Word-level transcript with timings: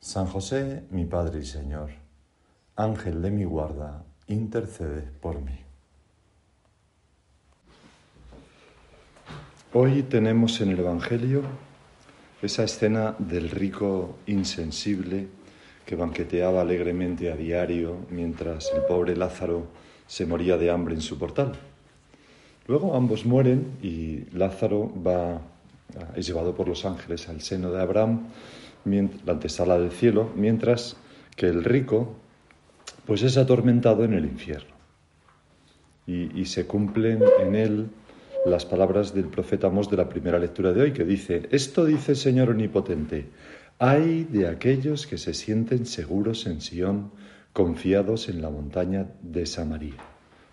San 0.00 0.26
José, 0.26 0.84
mi 0.90 1.04
Padre 1.06 1.40
y 1.40 1.44
Señor, 1.44 1.90
Ángel 2.76 3.20
de 3.20 3.32
mi 3.32 3.44
guarda, 3.44 4.04
intercede 4.28 5.02
por 5.20 5.40
mí. 5.40 5.58
Hoy 9.72 10.04
tenemos 10.04 10.60
en 10.60 10.70
el 10.70 10.78
Evangelio 10.78 11.42
esa 12.40 12.62
escena 12.62 13.16
del 13.18 13.50
rico 13.50 14.18
insensible 14.26 15.26
que 15.84 15.96
banqueteaba 15.96 16.60
alegremente 16.60 17.32
a 17.32 17.36
diario 17.36 18.06
mientras 18.10 18.70
el 18.72 18.82
pobre 18.82 19.16
Lázaro 19.16 19.66
se 20.06 20.26
moría 20.26 20.56
de 20.56 20.70
hambre 20.70 20.94
en 20.94 21.00
su 21.00 21.18
portal. 21.18 21.52
Luego 22.68 22.94
ambos 22.94 23.26
mueren 23.26 23.78
y 23.82 24.26
Lázaro 24.30 24.92
va, 25.04 25.40
es 26.14 26.26
llevado 26.26 26.54
por 26.54 26.68
los 26.68 26.84
ángeles 26.84 27.28
al 27.28 27.40
seno 27.40 27.72
de 27.72 27.82
Abraham, 27.82 28.28
la 28.84 29.32
antesala 29.32 29.78
del 29.78 29.90
cielo, 29.90 30.30
mientras 30.34 30.96
que 31.36 31.46
el 31.46 31.64
rico 31.64 32.16
pues 33.06 33.22
es 33.22 33.36
atormentado 33.38 34.04
en 34.04 34.12
el 34.12 34.24
infierno. 34.24 34.76
Y, 36.06 36.46
se 36.46 36.66
cumplen 36.66 37.22
en 37.38 37.54
él 37.54 37.90
las 38.46 38.64
palabras 38.64 39.14
del 39.14 39.26
profeta 39.26 39.66
Amós 39.66 39.90
de 39.90 39.96
la 39.98 40.08
primera 40.08 40.38
lectura 40.38 40.72
de 40.72 40.80
hoy, 40.80 40.92
que 40.92 41.04
dice, 41.04 41.48
esto 41.50 41.84
dice 41.84 42.12
el 42.12 42.16
Señor 42.16 42.50
Omnipotente, 42.50 43.26
hay 43.78 44.24
de 44.24 44.48
aquellos 44.48 45.06
que 45.06 45.18
se 45.18 45.34
sienten 45.34 45.84
seguros 45.84 46.46
en 46.46 46.62
Sión, 46.62 47.12
confiados 47.52 48.30
en 48.30 48.40
la 48.40 48.48
montaña 48.48 49.06
de 49.22 49.44
Samaria. 49.44 49.96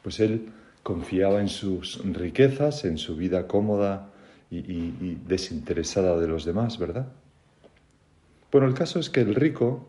Pues 0.01 0.19
él 0.19 0.49
confiaba 0.83 1.39
en 1.39 1.49
sus 1.49 2.01
riquezas, 2.03 2.83
en 2.83 2.97
su 2.97 3.15
vida 3.15 3.47
cómoda 3.47 4.11
y 4.49 5.15
desinteresada 5.27 6.19
de 6.19 6.27
los 6.27 6.43
demás, 6.45 6.77
¿verdad? 6.77 7.07
Bueno, 8.51 8.67
el 8.67 8.73
caso 8.73 8.99
es 8.99 9.09
que 9.09 9.21
el 9.21 9.35
rico 9.35 9.85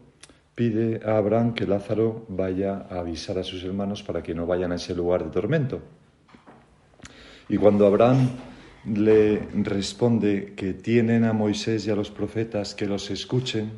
pide 0.54 1.00
a 1.04 1.18
Abraham 1.18 1.54
que 1.54 1.66
Lázaro 1.66 2.24
vaya 2.28 2.86
a 2.90 3.00
avisar 3.00 3.38
a 3.38 3.44
sus 3.44 3.62
hermanos 3.62 4.02
para 4.02 4.22
que 4.22 4.34
no 4.34 4.46
vayan 4.46 4.72
a 4.72 4.76
ese 4.76 4.94
lugar 4.94 5.24
de 5.24 5.30
tormento. 5.30 5.80
Y 7.48 7.58
cuando 7.58 7.86
Abraham 7.86 8.30
le 8.86 9.40
responde 9.62 10.54
que 10.56 10.72
tienen 10.72 11.24
a 11.24 11.32
Moisés 11.32 11.86
y 11.86 11.90
a 11.90 11.96
los 11.96 12.10
profetas 12.10 12.74
que 12.74 12.86
los 12.86 13.10
escuchen, 13.10 13.70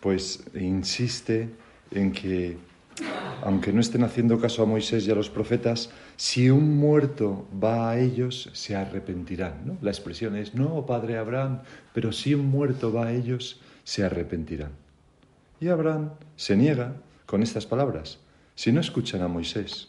pues 0.00 0.44
insiste 0.54 1.48
en 1.90 2.12
que, 2.12 2.56
aunque 3.42 3.72
no 3.72 3.80
estén 3.80 4.04
haciendo 4.04 4.40
caso 4.40 4.62
a 4.62 4.66
Moisés 4.66 5.06
y 5.06 5.10
a 5.10 5.14
los 5.14 5.30
profetas, 5.30 5.90
si 6.16 6.50
un 6.50 6.76
muerto 6.76 7.46
va 7.52 7.90
a 7.90 7.98
ellos, 7.98 8.50
se 8.52 8.76
arrepentirán. 8.76 9.62
¿no? 9.64 9.78
La 9.80 9.90
expresión 9.90 10.36
es, 10.36 10.54
no, 10.54 10.84
padre 10.86 11.18
Abraham, 11.18 11.62
pero 11.92 12.12
si 12.12 12.34
un 12.34 12.46
muerto 12.46 12.92
va 12.92 13.06
a 13.06 13.12
ellos, 13.12 13.60
se 13.84 14.04
arrepentirán. 14.04 14.72
Y 15.60 15.68
Abraham 15.68 16.10
se 16.36 16.56
niega 16.56 16.96
con 17.26 17.42
estas 17.42 17.66
palabras, 17.66 18.18
si 18.54 18.72
no 18.72 18.80
escuchan 18.80 19.22
a 19.22 19.28
Moisés, 19.28 19.88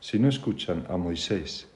si 0.00 0.18
no 0.18 0.28
escuchan 0.28 0.86
a 0.88 0.96
Moisés 0.96 1.68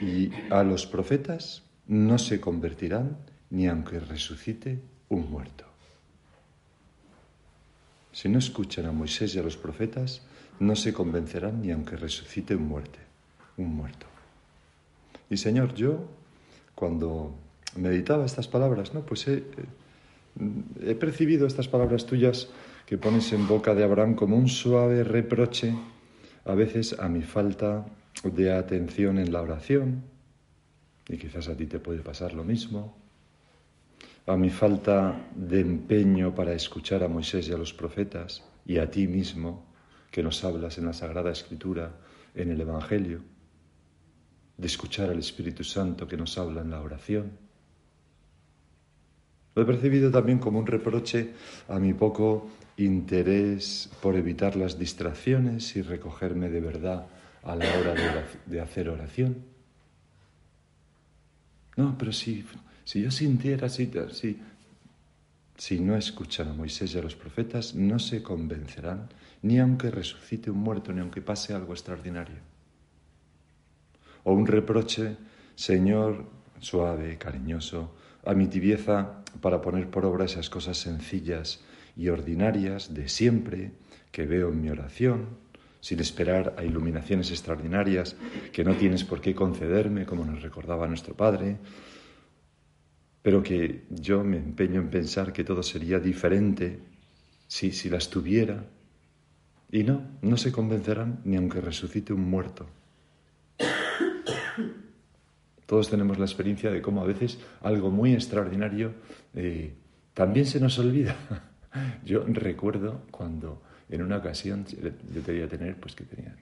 y 0.00 0.30
a 0.50 0.62
los 0.62 0.86
profetas, 0.86 1.62
no 1.86 2.18
se 2.18 2.40
convertirán 2.40 3.16
ni 3.50 3.66
aunque 3.66 4.00
resucite 4.00 4.80
un 5.08 5.30
muerto. 5.30 5.71
Si 8.12 8.28
no 8.28 8.38
escuchan 8.38 8.86
a 8.86 8.92
Moisés 8.92 9.34
y 9.34 9.38
a 9.38 9.42
los 9.42 9.56
profetas, 9.56 10.22
no 10.60 10.76
se 10.76 10.92
convencerán 10.92 11.62
ni 11.62 11.72
aunque 11.72 11.96
resucite 11.96 12.54
un 12.54 12.68
muerte, 12.68 12.98
un 13.56 13.74
muerto. 13.74 14.06
Y 15.30 15.36
Señor, 15.38 15.74
yo 15.74 16.04
cuando 16.74 17.34
meditaba 17.76 18.26
estas 18.26 18.48
palabras, 18.48 18.92
¿no? 18.92 19.00
Pues 19.00 19.26
he, 19.28 19.44
he 20.84 20.94
percibido 20.94 21.46
estas 21.46 21.68
palabras 21.68 22.06
tuyas 22.06 22.48
que 22.86 22.98
pones 22.98 23.32
en 23.32 23.48
boca 23.48 23.74
de 23.74 23.84
Abraham 23.84 24.14
como 24.14 24.36
un 24.36 24.48
suave 24.48 25.04
reproche 25.04 25.74
a 26.44 26.54
veces 26.54 26.98
a 26.98 27.08
mi 27.08 27.22
falta 27.22 27.86
de 28.24 28.52
atención 28.52 29.18
en 29.18 29.32
la 29.32 29.40
oración, 29.40 30.02
y 31.08 31.16
quizás 31.16 31.48
a 31.48 31.56
ti 31.56 31.66
te 31.66 31.78
puede 31.78 32.00
pasar 32.00 32.34
lo 32.34 32.44
mismo, 32.44 32.96
a 34.26 34.36
mi 34.36 34.50
falta 34.50 35.28
de 35.34 35.60
empeño 35.60 36.34
para 36.34 36.52
escuchar 36.52 37.02
a 37.02 37.08
Moisés 37.08 37.48
y 37.48 37.52
a 37.52 37.58
los 37.58 37.72
profetas, 37.72 38.44
y 38.64 38.78
a 38.78 38.90
ti 38.90 39.06
mismo, 39.08 39.66
que 40.10 40.22
nos 40.22 40.44
hablas 40.44 40.78
en 40.78 40.86
la 40.86 40.92
Sagrada 40.92 41.32
Escritura, 41.32 41.92
en 42.34 42.50
el 42.50 42.60
Evangelio, 42.60 43.20
de 44.56 44.66
escuchar 44.66 45.10
al 45.10 45.18
Espíritu 45.18 45.64
Santo 45.64 46.06
que 46.06 46.16
nos 46.16 46.38
habla 46.38 46.60
en 46.60 46.70
la 46.70 46.80
oración. 46.80 47.32
Lo 49.54 49.62
he 49.62 49.66
percibido 49.66 50.10
también 50.10 50.38
como 50.38 50.58
un 50.58 50.66
reproche 50.66 51.32
a 51.68 51.78
mi 51.78 51.92
poco 51.92 52.48
interés 52.76 53.90
por 54.00 54.16
evitar 54.16 54.56
las 54.56 54.78
distracciones 54.78 55.76
y 55.76 55.82
recogerme 55.82 56.48
de 56.48 56.60
verdad 56.60 57.06
a 57.42 57.56
la 57.56 57.66
hora 57.78 57.94
de, 58.46 58.60
hacer 58.60 58.88
oración. 58.88 59.44
No, 61.76 61.96
pero 61.98 62.12
si, 62.12 62.44
si 62.84 63.02
yo 63.02 63.10
sintiera, 63.10 63.68
si, 63.68 63.90
si, 64.12 64.38
si 65.56 65.80
no 65.80 65.96
escuchan 65.96 66.48
a 66.48 66.52
Moisés 66.52 66.94
y 66.94 66.98
a 66.98 67.02
los 67.02 67.14
profetas, 67.14 67.74
no 67.74 67.98
se 67.98 68.22
convencerán, 68.22 69.08
ni 69.42 69.58
aunque 69.58 69.90
resucite 69.90 70.50
un 70.50 70.58
muerto, 70.58 70.92
ni 70.92 71.00
aunque 71.00 71.22
pase 71.22 71.54
algo 71.54 71.72
extraordinario. 71.72 72.36
O 74.24 74.32
un 74.32 74.46
reproche, 74.46 75.16
Señor, 75.54 76.24
suave, 76.60 77.18
cariñoso, 77.18 77.94
a 78.24 78.34
mi 78.34 78.46
tibieza 78.46 79.22
para 79.40 79.60
poner 79.60 79.90
por 79.90 80.04
obra 80.04 80.24
esas 80.24 80.48
cosas 80.48 80.78
sencillas 80.78 81.60
y 81.96 82.08
ordinarias 82.08 82.94
de 82.94 83.08
siempre 83.08 83.72
que 84.10 84.26
veo 84.26 84.50
en 84.50 84.60
mi 84.60 84.70
oración, 84.70 85.26
sin 85.80 85.98
esperar 85.98 86.54
a 86.56 86.64
iluminaciones 86.64 87.30
extraordinarias 87.30 88.14
que 88.52 88.62
no 88.62 88.74
tienes 88.76 89.02
por 89.02 89.20
qué 89.20 89.34
concederme, 89.34 90.06
como 90.06 90.24
nos 90.24 90.40
recordaba 90.42 90.86
nuestro 90.86 91.14
Padre, 91.14 91.56
pero 93.22 93.42
que 93.42 93.84
yo 93.88 94.24
me 94.24 94.36
empeño 94.36 94.80
en 94.80 94.90
pensar 94.90 95.32
que 95.32 95.44
todo 95.44 95.62
sería 95.62 96.00
diferente 96.00 96.80
si, 97.46 97.70
si 97.70 97.88
las 97.88 98.10
tuviera. 98.10 98.64
Y 99.70 99.84
no, 99.84 100.02
no 100.20 100.36
se 100.36 100.52
convencerán 100.52 101.20
ni 101.24 101.36
aunque 101.36 101.60
resucite 101.60 102.12
un 102.12 102.28
muerto. 102.28 102.66
Todos 105.66 105.88
tenemos 105.88 106.18
la 106.18 106.26
experiencia 106.26 106.70
de 106.70 106.82
cómo 106.82 107.00
a 107.00 107.06
veces 107.06 107.38
algo 107.62 107.90
muy 107.90 108.12
extraordinario 108.12 108.92
eh, 109.34 109.72
también 110.12 110.44
se 110.44 110.60
nos 110.60 110.78
olvida. 110.78 111.16
Yo 112.04 112.24
recuerdo 112.26 113.02
cuando 113.10 113.62
en 113.88 114.02
una 114.02 114.18
ocasión, 114.18 114.64
yo 114.66 115.22
debía 115.22 115.48
tener, 115.48 115.76
pues 115.76 115.94
que 115.94 116.04
tenía 116.04 116.34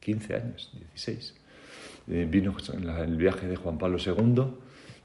15 0.00 0.34
años, 0.34 0.70
16, 0.74 1.34
eh, 2.08 2.28
vino 2.30 2.54
el 3.02 3.16
viaje 3.16 3.46
de 3.46 3.56
Juan 3.56 3.78
Pablo 3.78 3.98
II 3.98 4.44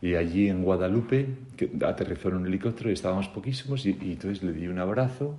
y 0.02 0.16
allí 0.16 0.50
en 0.50 0.64
Guadalupe 0.64 1.28
que 1.56 1.72
aterrizó 1.86 2.30
en 2.30 2.36
un 2.36 2.48
helicóptero 2.48 2.90
y 2.90 2.94
estábamos 2.94 3.28
poquísimos 3.28 3.86
y, 3.86 3.98
y 4.02 4.14
entonces 4.14 4.44
le 4.44 4.52
di 4.52 4.68
un 4.68 4.80
abrazo, 4.80 5.36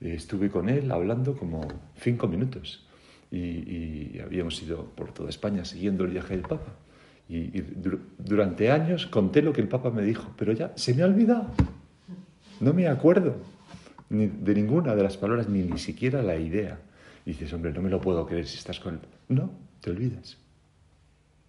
eh, 0.00 0.14
estuve 0.14 0.48
con 0.48 0.68
él 0.68 0.90
hablando 0.92 1.36
como 1.36 1.66
cinco 1.96 2.28
minutos 2.28 2.86
y, 3.30 3.38
y, 3.38 4.20
habíamos 4.24 4.62
ido 4.62 4.84
por 4.94 5.12
toda 5.12 5.28
España 5.28 5.64
siguiendo 5.64 6.04
el 6.04 6.10
viaje 6.10 6.36
del 6.36 6.42
Papa. 6.42 6.72
Y, 7.28 7.58
y 7.58 7.60
dur 7.60 8.00
durante 8.18 8.70
años 8.70 9.06
conté 9.06 9.42
lo 9.42 9.52
que 9.52 9.60
el 9.60 9.68
Papa 9.68 9.90
me 9.90 10.02
dijo, 10.02 10.32
pero 10.38 10.52
ya 10.52 10.72
se 10.76 10.94
me 10.94 11.02
ha 11.02 11.06
olvidado. 11.06 11.50
no 12.60 12.72
me 12.72 12.86
acuerdo 12.86 13.36
ni 14.08 14.28
de 14.28 14.54
ninguna 14.54 14.94
de 14.94 15.02
las 15.02 15.16
palabras, 15.16 15.48
ni 15.48 15.62
ni 15.62 15.78
siquiera 15.78 16.22
la 16.22 16.36
idea. 16.36 16.78
Y 17.24 17.30
dices, 17.30 17.52
hombre, 17.52 17.72
no 17.72 17.82
me 17.82 17.90
lo 17.90 18.00
puedo 18.00 18.24
creer 18.24 18.46
si 18.46 18.56
estás 18.56 18.78
con 18.78 18.94
él. 18.94 19.00
No, 19.28 19.50
te 19.80 19.90
olvidas. 19.90 20.36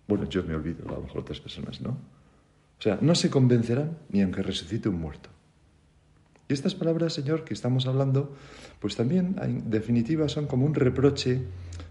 Bueno, 0.07 0.27
yo 0.27 0.43
me 0.43 0.55
olvido, 0.55 0.89
a 0.89 0.93
lo 0.93 1.01
mejor 1.01 1.21
otras 1.21 1.39
personas 1.39 1.81
no. 1.81 1.95
O 2.79 2.81
sea, 2.81 2.99
no 3.01 3.15
se 3.15 3.29
convencerán 3.29 3.97
ni 4.09 4.21
aunque 4.21 4.43
resucite 4.43 4.89
un 4.89 4.99
muerto. 4.99 5.29
Y 6.47 6.53
estas 6.53 6.75
palabras, 6.75 7.13
Señor, 7.13 7.43
que 7.43 7.53
estamos 7.53 7.87
hablando, 7.87 8.35
pues 8.79 8.95
también, 8.95 9.35
en 9.41 9.69
definitiva, 9.69 10.29
son 10.29 10.47
como 10.47 10.65
un 10.65 10.75
reproche 10.75 11.41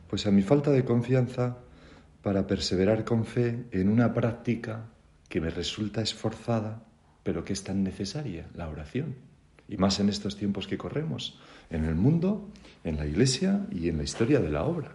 pues 0.08 0.26
a 0.26 0.30
mi 0.30 0.42
falta 0.42 0.70
de 0.70 0.84
confianza 0.84 1.58
para 2.22 2.46
perseverar 2.46 3.04
con 3.04 3.24
fe 3.24 3.66
en 3.72 3.88
una 3.88 4.14
práctica 4.14 4.86
que 5.28 5.40
me 5.40 5.50
resulta 5.50 6.00
esforzada, 6.00 6.84
pero 7.22 7.44
que 7.44 7.52
es 7.52 7.64
tan 7.64 7.82
necesaria, 7.82 8.46
la 8.54 8.68
oración. 8.68 9.16
Y 9.68 9.76
más 9.76 9.98
en 10.00 10.08
estos 10.08 10.36
tiempos 10.36 10.68
que 10.68 10.78
corremos, 10.78 11.38
en 11.70 11.84
el 11.84 11.96
mundo, 11.96 12.48
en 12.84 12.96
la 12.96 13.06
iglesia 13.06 13.66
y 13.72 13.88
en 13.88 13.98
la 13.98 14.04
historia 14.04 14.40
de 14.40 14.50
la 14.50 14.64
obra. 14.64 14.92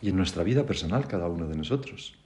Y 0.00 0.10
en 0.10 0.16
nuestra 0.16 0.42
vida 0.42 0.66
personal, 0.66 1.06
cada 1.06 1.28
uno 1.28 1.46
de 1.46 1.56
nosotros. 1.56 2.16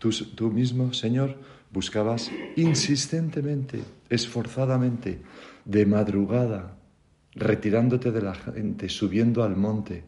Tú, 0.00 0.50
mismo, 0.50 0.94
Señor, 0.94 1.36
buscabas 1.70 2.30
insistentemente, 2.56 3.82
esforzadamente, 4.08 5.20
de 5.66 5.84
madrugada, 5.84 6.78
retirándote 7.34 8.10
de 8.10 8.22
la 8.22 8.34
gente, 8.34 8.88
subiendo 8.88 9.44
al 9.44 9.56
monte, 9.56 10.04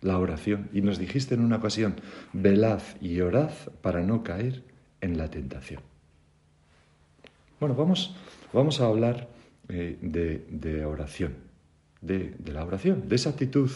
la 0.00 0.18
oración. 0.18 0.70
Y 0.72 0.80
nos 0.80 0.98
dijiste 1.00 1.34
en 1.34 1.40
una 1.40 1.56
ocasión, 1.56 1.96
velad 2.32 2.80
y 3.00 3.20
orad 3.20 3.50
para 3.82 4.02
no 4.02 4.22
caer 4.22 4.62
en 5.00 5.18
la 5.18 5.28
tentación. 5.28 5.82
Bueno, 7.58 7.74
vamos, 7.74 8.14
vamos 8.52 8.80
a 8.80 8.86
hablar 8.86 9.28
eh, 9.68 9.98
de, 10.00 10.84
oración, 10.84 11.34
de, 12.00 12.32
de 12.38 12.52
la 12.52 12.64
oración, 12.64 13.08
de 13.08 13.16
esa 13.16 13.30
actitud 13.30 13.70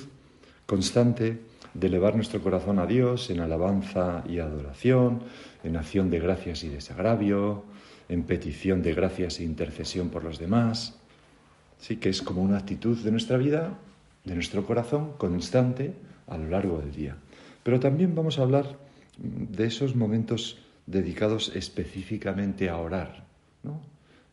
constante 0.66 1.40
de 1.74 1.86
elevar 1.86 2.16
nuestro 2.16 2.42
corazón 2.42 2.78
a 2.78 2.86
Dios 2.86 3.30
en 3.30 3.40
alabanza 3.40 4.24
y 4.28 4.38
adoración, 4.38 5.22
en 5.62 5.76
acción 5.76 6.10
de 6.10 6.20
gracias 6.20 6.64
y 6.64 6.68
desagravio, 6.68 7.64
en 8.08 8.24
petición 8.24 8.82
de 8.82 8.94
gracias 8.94 9.38
e 9.38 9.44
intercesión 9.44 10.10
por 10.10 10.24
los 10.24 10.38
demás. 10.38 10.98
Sí, 11.78 11.96
que 11.96 12.08
es 12.08 12.22
como 12.22 12.42
una 12.42 12.58
actitud 12.58 12.98
de 12.98 13.10
nuestra 13.10 13.36
vida, 13.36 13.78
de 14.24 14.34
nuestro 14.34 14.66
corazón, 14.66 15.12
constante 15.16 15.94
a 16.26 16.36
lo 16.36 16.48
largo 16.48 16.78
del 16.78 16.92
día. 16.92 17.16
Pero 17.62 17.80
también 17.80 18.14
vamos 18.14 18.38
a 18.38 18.42
hablar 18.42 18.76
de 19.18 19.66
esos 19.66 19.94
momentos 19.94 20.58
dedicados 20.86 21.52
específicamente 21.54 22.68
a 22.68 22.78
orar, 22.78 23.24
¿no? 23.62 23.80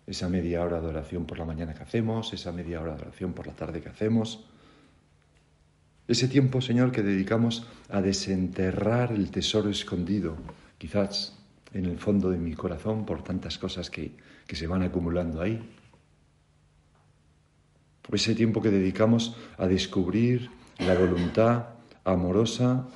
Esa 0.07 0.29
media 0.29 0.63
hora 0.63 0.79
de 0.79 0.87
oración 0.87 1.25
por 1.25 1.37
la 1.37 1.45
mañana 1.45 1.73
que 1.73 1.83
hacemos, 1.83 2.33
esa 2.33 2.51
media 2.51 2.81
hora 2.81 2.95
de 2.95 3.01
oración 3.01 3.33
por 3.33 3.45
la 3.45 3.53
tarde 3.53 3.81
que 3.81 3.89
hacemos. 3.89 4.45
Ese 6.07 6.27
tiempo, 6.27 6.61
Señor, 6.61 6.91
que 6.91 7.03
dedicamos 7.03 7.67
a 7.89 8.01
desenterrar 8.01 9.11
el 9.11 9.29
tesoro 9.29 9.69
escondido, 9.69 10.37
quizás 10.77 11.37
en 11.73 11.85
el 11.85 11.99
fondo 11.99 12.29
de 12.29 12.37
mi 12.37 12.53
corazón 12.53 13.05
por 13.05 13.23
tantas 13.23 13.57
cosas 13.57 13.89
que, 13.89 14.11
que 14.47 14.55
se 14.55 14.67
van 14.67 14.83
acumulando 14.83 15.41
ahí. 15.41 15.61
Ese 18.11 18.35
tiempo 18.35 18.61
que 18.61 18.71
dedicamos 18.71 19.35
a 19.57 19.67
descubrir 19.67 20.49
la 20.79 20.95
voluntad 20.95 21.65
amorosa 22.05 22.87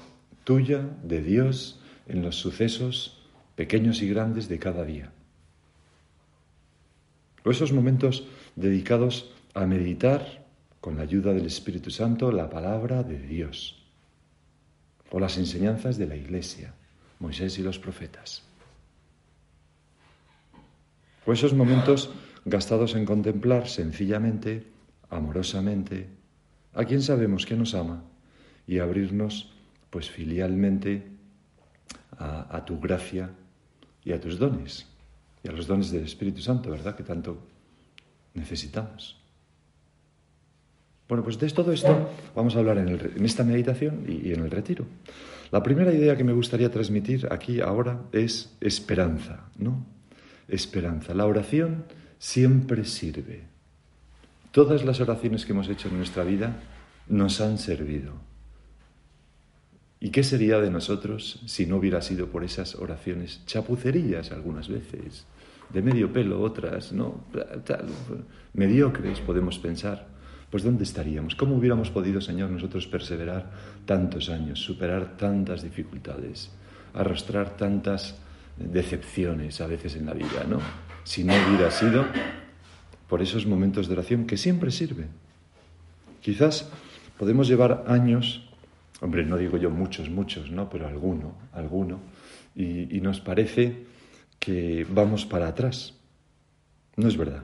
tuya, 0.46 0.88
de 1.04 1.22
Dios, 1.22 1.82
en 2.08 2.22
los 2.22 2.38
sucesos 2.38 3.22
pequeños 3.56 4.02
y 4.02 4.08
grandes 4.08 4.48
de 4.48 4.58
cada 4.58 4.86
día. 4.86 5.12
O 7.44 7.52
esos 7.52 7.74
momentos 7.74 8.26
dedicados 8.56 9.34
a 9.54 9.66
meditar 9.66 10.41
con 10.82 10.98
la 10.98 11.04
ayuda 11.04 11.32
del 11.32 11.46
Espíritu 11.46 11.92
Santo 11.92 12.32
la 12.32 12.50
palabra 12.50 13.04
de 13.04 13.20
Dios 13.20 13.86
o 15.12 15.20
las 15.20 15.38
enseñanzas 15.38 15.98
de 15.98 16.08
la 16.08 16.16
Iglesia, 16.16 16.74
Moisés 17.20 17.60
y 17.60 17.64
los 17.64 17.78
profetas. 17.78 18.42
O 21.26 21.34
esos 21.34 21.54
momentos 21.54 22.10
gastados 22.46 22.96
en 22.96 23.06
contemplar 23.06 23.68
sencillamente, 23.68 24.66
amorosamente, 25.12 26.10
a 26.74 26.84
quien 26.86 27.04
sabemos 27.04 27.46
que 27.46 27.56
nos 27.56 27.76
ama 27.76 28.04
y 28.66 28.80
abrirnos 28.80 29.54
pues 29.92 30.10
filialmente 30.10 31.08
a, 32.18 32.58
a 32.58 32.66
tu 32.66 32.80
gracia 32.80 33.30
y 34.04 34.14
a 34.14 34.20
tus 34.20 34.40
dones 34.40 34.88
y 35.44 35.50
a 35.50 35.52
los 35.52 35.68
dones 35.68 35.92
del 35.92 36.06
Espíritu 36.06 36.42
Santo, 36.42 36.72
¿verdad? 36.72 36.96
Que 36.96 37.04
tanto 37.04 37.38
necesitamos. 38.34 39.21
Bueno, 41.12 41.26
pues 41.26 41.38
de 41.38 41.50
todo 41.50 41.74
esto 41.74 42.10
vamos 42.34 42.56
a 42.56 42.60
hablar 42.60 42.78
en, 42.78 43.26
esta 43.26 43.44
meditación 43.44 44.06
y, 44.08 44.32
en 44.32 44.46
el 44.46 44.50
retiro. 44.50 44.86
La 45.52 45.62
primera 45.62 45.92
idea 45.92 46.16
que 46.16 46.24
me 46.24 46.32
gustaría 46.32 46.72
transmitir 46.72 47.28
aquí 47.30 47.60
ahora 47.60 48.04
es 48.14 48.56
esperanza, 48.62 49.50
¿no? 49.58 49.86
Esperanza. 50.48 51.14
La 51.14 51.26
oración 51.26 51.84
siempre 52.18 52.86
sirve. 52.86 53.42
Todas 54.52 54.86
las 54.86 55.02
oraciones 55.02 55.46
que 55.46 55.52
hemos 55.52 55.68
hecho 55.68 55.90
en 55.90 55.98
nuestra 55.98 56.24
vida 56.24 56.62
nos 57.10 57.42
han 57.42 57.58
servido. 57.58 58.14
¿Y 60.00 60.12
qué 60.12 60.24
sería 60.24 60.60
de 60.62 60.72
nosotros 60.72 61.42
si 61.46 61.66
no 61.66 61.76
hubiera 61.76 62.02
sido 62.02 62.28
por 62.28 62.46
esas 62.46 62.76
oraciones 62.76 63.46
chapucerías 63.46 64.32
algunas 64.32 64.70
veces, 64.70 65.26
de 65.74 65.82
medio 65.82 66.14
pelo 66.14 66.42
otras, 66.42 66.94
¿no? 66.94 67.26
mediocres 68.54 69.20
podemos 69.20 69.60
pensar? 69.60 70.11
Pues 70.52 70.64
¿dónde 70.64 70.84
estaríamos? 70.84 71.36
¿Cómo 71.36 71.56
hubiéramos 71.56 71.90
podido, 71.90 72.22
Señor, 72.22 72.52
nosotros 72.52 72.86
perseverar 72.86 73.50
tantos 73.86 74.30
años, 74.30 74.60
superar 74.60 75.18
tantas 75.18 75.64
dificultades, 75.64 76.52
arrastrar 76.94 77.58
tantas 77.58 78.18
decepciones 78.58 79.62
a 79.62 79.68
veces 79.68 79.96
en 79.96 80.06
la 80.06 80.14
vida, 80.14 80.44
¿no? 80.48 80.60
Si 81.04 81.24
no 81.24 81.34
hubiera 81.34 81.72
sido 81.72 82.06
por 83.08 83.22
esos 83.22 83.48
momentos 83.48 83.88
de 83.88 83.94
oración 83.94 84.28
que 84.28 84.38
siempre 84.38 84.70
sirven. 84.70 85.08
Quizás 86.22 86.70
podemos 87.18 87.48
llevar 87.48 87.86
años 87.88 88.52
Hombre, 89.02 89.26
no 89.26 89.36
digo 89.36 89.58
yo 89.58 89.72
muchos, 89.72 90.10
muchos, 90.10 90.52
¿no? 90.52 90.70
Pero 90.70 90.88
alguno, 90.88 91.34
alguno. 91.54 92.00
Y, 92.56 93.02
nos 93.02 93.20
parece 93.20 93.86
que 94.38 94.86
vamos 94.88 95.26
para 95.26 95.48
atrás. 95.48 95.96
No 96.98 97.08
es 97.08 97.18
verdad. 97.18 97.44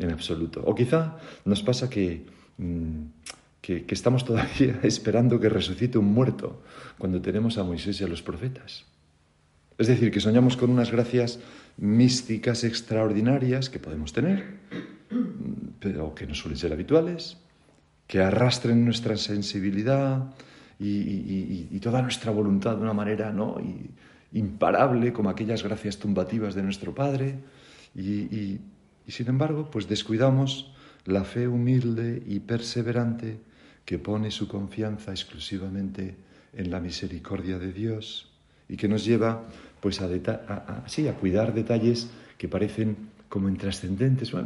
En 0.00 0.10
absoluto. 0.10 0.64
O 0.64 0.72
quizá 0.74 1.20
nos 1.44 1.60
pasa 1.60 1.92
que, 1.92 2.24
mm, 2.56 3.20
que, 3.60 3.84
estamos 3.92 4.24
todavía 4.24 4.80
esperando 4.82 5.38
que 5.38 5.52
resucite 5.52 6.00
un 6.00 6.08
muerto 6.08 6.64
cuando 6.96 7.20
tenemos 7.20 7.58
a 7.58 7.64
Moisés 7.64 8.00
y 8.00 8.04
a 8.04 8.08
los 8.08 8.24
profetas. 8.24 8.88
Es 9.76 9.86
decir, 9.86 10.10
que 10.10 10.20
soñamos 10.20 10.56
con 10.56 10.70
unas 10.70 10.90
gracias 10.90 11.38
místicas 11.76 12.64
extraordinarias 12.64 13.68
que 13.68 13.78
podemos 13.78 14.12
tener, 14.12 14.58
pero 15.80 16.14
que 16.14 16.26
no 16.26 16.34
suelen 16.34 16.58
ser 16.58 16.72
habituales, 16.72 17.36
que 18.06 18.20
arrastren 18.20 18.84
nuestra 18.84 19.16
sensibilidad 19.16 20.32
y, 20.78 21.78
toda 21.80 22.02
nuestra 22.02 22.30
voluntad 22.30 22.76
de 22.76 22.82
una 22.82 22.92
manera 22.92 23.32
¿no? 23.32 23.56
imparable, 24.32 25.12
como 25.12 25.30
aquellas 25.30 25.62
gracias 25.62 25.98
tumbativas 25.98 26.54
de 26.54 26.62
nuestro 26.62 26.94
Padre. 26.94 27.38
Y, 27.94 28.58
sin 29.10 29.28
embargo, 29.28 29.70
pues 29.70 29.88
descuidamos 29.88 30.72
la 31.04 31.24
fe 31.24 31.48
humilde 31.48 32.22
y 32.26 32.40
perseverante 32.40 33.40
que 33.84 33.98
pone 33.98 34.30
su 34.30 34.46
confianza 34.46 35.10
exclusivamente 35.10 36.16
en 36.52 36.70
la 36.70 36.80
misericordia 36.80 37.58
de 37.58 37.72
Dios 37.72 38.30
y 38.68 38.76
que 38.76 38.88
nos 38.88 39.04
lleva 39.04 39.48
pues 39.80 40.00
a, 40.00 40.06
a 40.06 41.14
cuidar 41.18 41.54
detalles 41.54 42.08
que 42.36 42.48
parecen 42.48 42.96
como 43.28 43.48
intrascendentes. 43.48 44.30
Pues, 44.30 44.44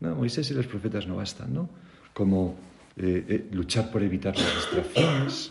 no, 0.00 0.14
Moisés 0.14 0.50
y 0.50 0.54
los 0.54 0.66
profetas 0.66 1.06
no 1.06 1.16
bastan, 1.16 1.52
¿no? 1.52 1.68
Como 2.12 2.56
eh, 2.96 3.24
eh, 3.28 3.48
luchar 3.52 3.90
por 3.90 4.02
evitar 4.02 4.36
las 4.38 4.54
distracciones, 4.54 5.50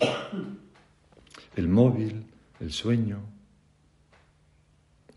el 1.55 1.67
móvil, 1.67 2.25
el 2.59 2.71
sueño. 2.71 3.32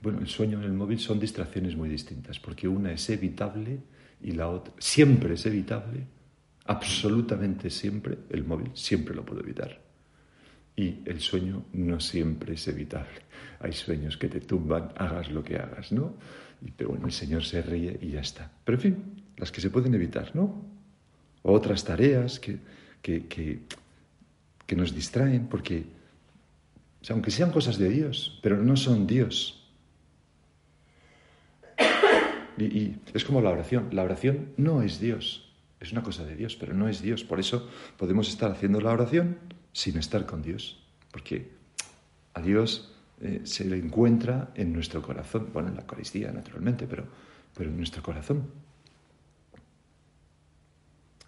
Bueno, 0.06 0.20
el 0.20 0.28
sueño 0.28 0.62
y 0.62 0.64
el 0.64 0.72
móvil 0.72 1.00
son 1.00 1.18
distracciones 1.18 1.74
muy 1.74 1.88
distintas, 1.88 2.38
porque 2.38 2.68
una 2.68 2.92
es 2.92 3.10
evitable 3.10 3.80
y 4.22 4.30
la 4.30 4.48
otra 4.48 4.72
siempre 4.78 5.34
es 5.34 5.44
evitable, 5.46 6.06
absolutamente 6.66 7.70
siempre, 7.70 8.16
el 8.30 8.44
móvil 8.44 8.70
siempre 8.72 9.16
lo 9.16 9.24
puedo 9.24 9.40
evitar. 9.40 9.80
Y 10.76 10.98
el 11.06 11.18
sueño 11.18 11.64
no 11.72 11.98
siempre 11.98 12.54
es 12.54 12.68
evitable. 12.68 13.22
Hay 13.58 13.72
sueños 13.72 14.16
que 14.16 14.28
te 14.28 14.38
tumban, 14.38 14.92
hagas 14.96 15.28
lo 15.32 15.42
que 15.42 15.56
hagas, 15.56 15.90
¿no? 15.90 16.14
Y, 16.64 16.70
pero 16.70 16.90
bueno, 16.90 17.06
el 17.06 17.12
Señor 17.12 17.42
se 17.42 17.60
ríe 17.62 17.98
y 18.00 18.12
ya 18.12 18.20
está. 18.20 18.48
Pero 18.64 18.78
en 18.78 18.82
fin, 18.82 19.04
las 19.36 19.50
que 19.50 19.60
se 19.60 19.70
pueden 19.70 19.92
evitar, 19.92 20.36
¿no? 20.36 20.64
otras 21.42 21.82
tareas 21.82 22.38
que, 22.38 22.60
que, 23.02 24.76
nos 24.76 24.94
distraen, 24.94 25.48
porque 25.48 25.84
aunque 27.08 27.32
sean 27.32 27.50
cosas 27.50 27.76
de 27.76 27.88
Dios, 27.88 28.38
pero 28.40 28.62
no 28.62 28.76
son 28.76 29.08
Dios. 29.08 29.64
Y, 32.58 32.96
es 33.14 33.24
como 33.24 33.40
la 33.40 33.50
oración. 33.50 33.88
La 33.92 34.02
oración 34.02 34.50
no 34.56 34.82
es 34.82 35.00
Dios. 35.00 35.52
Es 35.80 35.92
una 35.92 36.02
cosa 36.02 36.24
de 36.24 36.36
Dios, 36.36 36.56
pero 36.56 36.74
no 36.74 36.88
es 36.88 37.02
Dios. 37.02 37.24
Por 37.24 37.38
eso 37.40 37.68
podemos 37.96 38.28
estar 38.28 38.50
haciendo 38.50 38.80
la 38.80 38.92
oración 38.92 39.38
sin 39.72 39.98
estar 39.98 40.26
con 40.26 40.42
Dios. 40.42 40.82
Porque 41.10 41.50
a 42.34 42.40
Dios 42.40 42.92
eh, 43.20 43.42
se 43.44 43.64
le 43.64 43.76
encuentra 43.76 44.50
en 44.54 44.72
nuestro 44.72 45.02
corazón. 45.02 45.48
Bueno, 45.52 45.68
en 45.68 45.74
la 45.74 45.82
Eucaristía, 45.82 46.32
naturalmente, 46.32 46.86
pero, 46.86 47.04
pero 47.56 47.70
en 47.70 47.76
nuestro 47.76 48.02
corazón. 48.02 48.44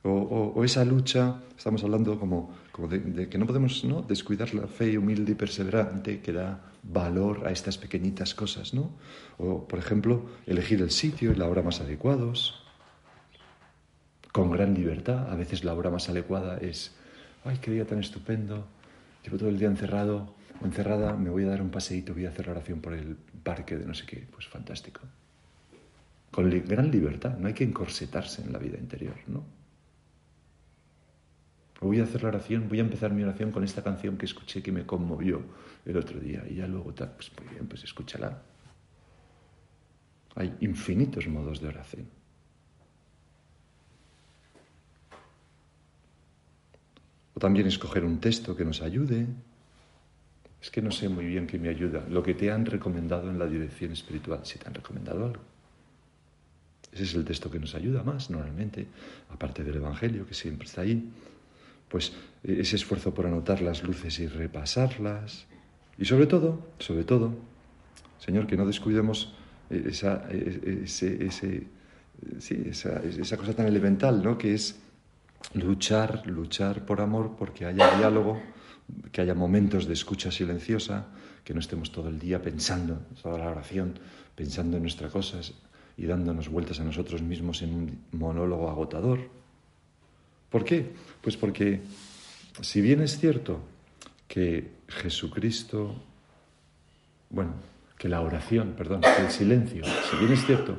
O, 0.05 0.65
esa 0.65 0.85
lucha, 0.85 1.43
estamos 1.57 1.83
hablando 1.85 2.19
como, 2.19 2.55
como 2.73 2.89
de, 2.89 2.99
de 3.01 3.29
que 3.29 3.37
no 3.37 3.47
podemos 3.47 3.85
¿no? 3.85 4.01
descuidar 4.01 4.55
la 4.55 4.67
fe 4.67 4.97
humilde 4.97 5.33
y 5.33 5.35
perseverante 5.35 6.21
que 6.21 6.33
da 6.33 6.73
valor 6.88 7.47
a 7.47 7.52
estas 7.52 7.78
pequeñitas 7.78 8.35
cosas, 8.35 8.75
¿no? 8.75 8.90
O, 9.38 9.68
por 9.68 9.78
ejemplo, 9.78 10.26
elegir 10.47 10.80
el 10.80 10.90
sitio 10.90 11.33
y 11.33 11.35
la 11.37 11.47
hora 11.47 11.62
más 11.62 11.80
adecuados, 11.80 12.64
con 14.33 14.50
gran 14.50 14.75
libertad. 14.75 15.30
A 15.30 15.37
veces 15.37 15.64
la 15.64 15.75
hora 15.75 15.90
más 15.90 16.09
adecuada 16.09 16.59
es, 16.59 16.95
ay, 17.45 17.59
qué 17.61 17.71
día 17.71 17.87
tan 17.87 18.00
estupendo, 18.00 18.66
llevo 19.25 19.38
todo 19.38 19.49
el 19.49 19.59
día 19.59 19.68
encerrado 19.68 20.35
encerrada, 20.64 21.14
me 21.14 21.30
voy 21.30 21.45
a 21.45 21.49
dar 21.49 21.62
un 21.62 21.71
paseíto, 21.71 22.14
voy 22.14 22.26
a 22.26 22.30
hacer 22.30 22.50
oración 22.50 22.80
por 22.80 22.95
el 22.95 23.16
parque 23.42 23.76
de 23.76 23.87
no 23.87 23.95
sé 23.95 24.07
qué, 24.07 24.26
pues 24.30 24.47
fantástico. 24.49 25.00
Con 26.30 26.50
gran 26.66 26.90
libertad, 26.90 27.37
no 27.38 27.49
hay 27.49 27.54
que 27.54 27.64
encorsetarse 27.64 28.42
en 28.42 28.52
la 28.52 28.59
vida 28.59 28.78
interior, 28.78 29.16
¿no? 29.26 29.45
Voy 31.81 32.01
a 32.01 32.05
hacer 32.05 32.23
la 32.23 32.31
oración, 32.31 32.69
voy 32.69 32.79
a 32.79 32.83
empezar 32.83 33.13
mi 33.13 33.23
oración 33.23 33.53
con 33.53 33.63
esta 33.63 33.85
canción 33.85 34.19
que 34.19 34.27
escuché 34.27 34.63
que 34.63 34.73
me 34.73 34.85
conmovió 34.85 35.43
el 35.85 35.97
otro 35.97 36.19
día 36.19 36.45
y 36.49 36.57
ya 36.57 36.67
luego 36.67 36.93
pues 36.93 37.31
muy 37.39 37.55
bien, 37.55 37.69
pues 37.69 37.85
escúchala. 37.85 38.43
Hay 40.35 40.57
infinitos 40.61 41.27
modos 41.29 41.61
de 41.61 41.69
oración. 41.69 42.07
O 47.35 47.41
también 47.41 47.69
escoger 47.69 48.05
un 48.05 48.19
texto 48.19 48.57
que 48.57 48.65
nos 48.65 48.83
ayude. 48.83 49.27
Es 50.61 50.73
que 50.73 50.83
no 50.83 50.91
sé 50.91 51.09
muy 51.09 51.27
bien 51.27 51.47
qué 51.47 51.59
me 51.59 51.69
ayuda. 51.69 52.05
Lo 52.09 52.25
que 52.25 52.35
te 52.35 52.51
han 52.51 52.67
recomendado 52.67 53.31
en 53.31 53.39
la 53.39 53.47
dirección 53.47 53.93
espiritual, 53.93 54.41
si 54.45 54.59
te 54.59 54.67
han 54.67 54.75
recomendado 54.75 55.25
algo. 55.25 55.43
Ese 56.93 57.05
es 57.05 57.15
el 57.15 57.25
texto 57.25 57.49
que 57.49 57.61
nos 57.61 57.77
ayuda 57.77 58.03
más 58.03 58.31
normalmente, 58.31 58.89
aparte 59.31 59.63
del 59.63 59.77
Evangelio, 59.77 60.27
que 60.27 60.35
siempre 60.35 60.67
está 60.67 60.81
ahí. 60.81 61.13
Pues 61.88 62.12
eh, 62.45 62.59
ese 62.61 62.76
esfuerzo 62.76 63.14
por 63.14 63.26
anotar 63.26 63.61
las 63.61 63.83
luces 63.83 64.18
y 64.18 64.26
repasarlas. 64.26 65.47
Y 65.99 66.04
sobre 66.04 66.26
todo, 66.26 66.66
sobre 66.78 67.04
todo, 67.04 67.35
Señor, 68.18 68.47
que 68.47 68.57
no 68.57 68.66
descuidemos 68.66 69.35
eh, 69.71 69.90
eh, 69.92 70.83
sí, 70.87 72.62
esa, 72.66 73.02
esa 73.02 73.37
cosa 73.37 73.54
tan 73.54 73.66
elemental, 73.66 74.23
¿no? 74.23 74.38
Que 74.38 74.54
es 74.54 74.80
luchar, 75.54 76.26
luchar 76.26 76.85
por 76.85 77.00
amor, 77.00 77.37
porque 77.38 77.64
haya 77.64 77.97
diálogo, 77.99 78.40
que 79.12 79.21
haya 79.21 79.35
momentos 79.35 79.87
de 79.87 79.95
escucha 79.95 80.30
silenciosa, 80.30 81.07
que 81.45 81.54
no 81.54 81.61
estemos 81.61 81.92
todo 81.92 82.09
el 82.09 82.18
día 82.18 82.42
pensando, 82.42 83.00
toda 83.23 83.38
la 83.38 83.50
oración, 83.50 83.99
pensando 84.35 84.76
en 84.76 84.83
nuestras 84.83 85.12
cosas 85.12 85.54
y 85.97 86.07
dándonos 86.07 86.49
vueltas 86.49 86.80
a 86.80 86.85
nosotros 86.85 87.23
mismos 87.23 87.62
en 87.62 87.75
un 87.75 87.99
monólogo 88.12 88.71
agotador. 88.71 89.30
¿Por 90.50 90.64
qué? 90.64 90.93
Pues 91.23 91.37
porque 91.37 91.81
si 92.62 92.81
bien 92.81 93.00
es 93.02 93.19
cierto 93.19 93.61
que 94.26 94.71
Jesucristo, 94.88 95.95
bueno, 97.31 97.52
que 97.99 98.09
la 98.09 98.21
oración, 98.21 98.75
perdón, 98.76 99.00
que 99.02 99.23
el 99.23 99.31
silencio, 99.31 99.85
si 99.85 100.17
bien 100.17 100.33
es 100.33 100.45
cierto 100.47 100.76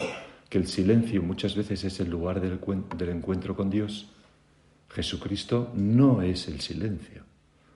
que 0.49 0.57
el 0.57 0.67
silencio 0.67 1.21
muchas 1.21 1.55
veces 1.55 1.83
es 1.83 1.99
el 1.99 2.09
lugar 2.09 2.41
del, 2.41 2.59
cuen- 2.59 2.87
del 2.97 3.09
encuentro 3.09 3.55
con 3.55 3.69
Dios, 3.69 4.09
Jesucristo 4.89 5.71
no 5.75 6.21
es 6.23 6.47
el 6.47 6.59
silencio. 6.61 7.23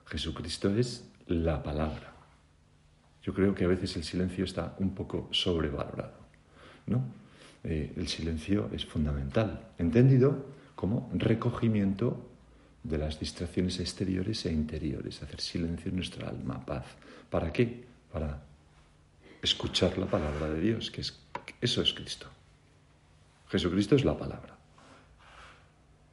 Jesucristo 0.05 0.75
es 0.75 1.05
la 1.27 1.61
palabra. 1.61 2.13
Yo 3.21 3.33
creo 3.33 3.53
que 3.53 3.65
a 3.65 3.67
veces 3.67 3.95
el 3.95 4.03
silencio 4.03 4.43
está 4.45 4.75
un 4.79 4.95
poco 4.95 5.29
sobrevalorado, 5.31 6.17
¿no? 6.87 7.03
Eh, 7.63 7.93
el 7.95 8.07
silencio 8.07 8.69
es 8.73 8.85
fundamental, 8.85 9.67
entendido 9.77 10.45
como 10.83 11.09
recogimiento 11.13 12.29
de 12.83 12.97
las 12.97 13.17
distracciones 13.17 13.79
exteriores 13.79 14.45
e 14.45 14.51
interiores, 14.51 15.23
hacer 15.23 15.39
silencio 15.39 15.87
en 15.87 15.95
nuestra 15.95 16.27
alma, 16.27 16.59
paz. 16.65 16.83
¿Para 17.29 17.53
qué? 17.53 17.85
Para 18.11 18.43
escuchar 19.41 19.97
la 19.97 20.07
palabra 20.07 20.49
de 20.49 20.59
Dios, 20.59 20.91
que 20.91 20.99
es 20.99 21.17
eso 21.61 21.81
es 21.81 21.93
Cristo. 21.93 22.27
Jesucristo 23.47 23.95
es 23.95 24.03
la 24.03 24.17
palabra. 24.17 24.57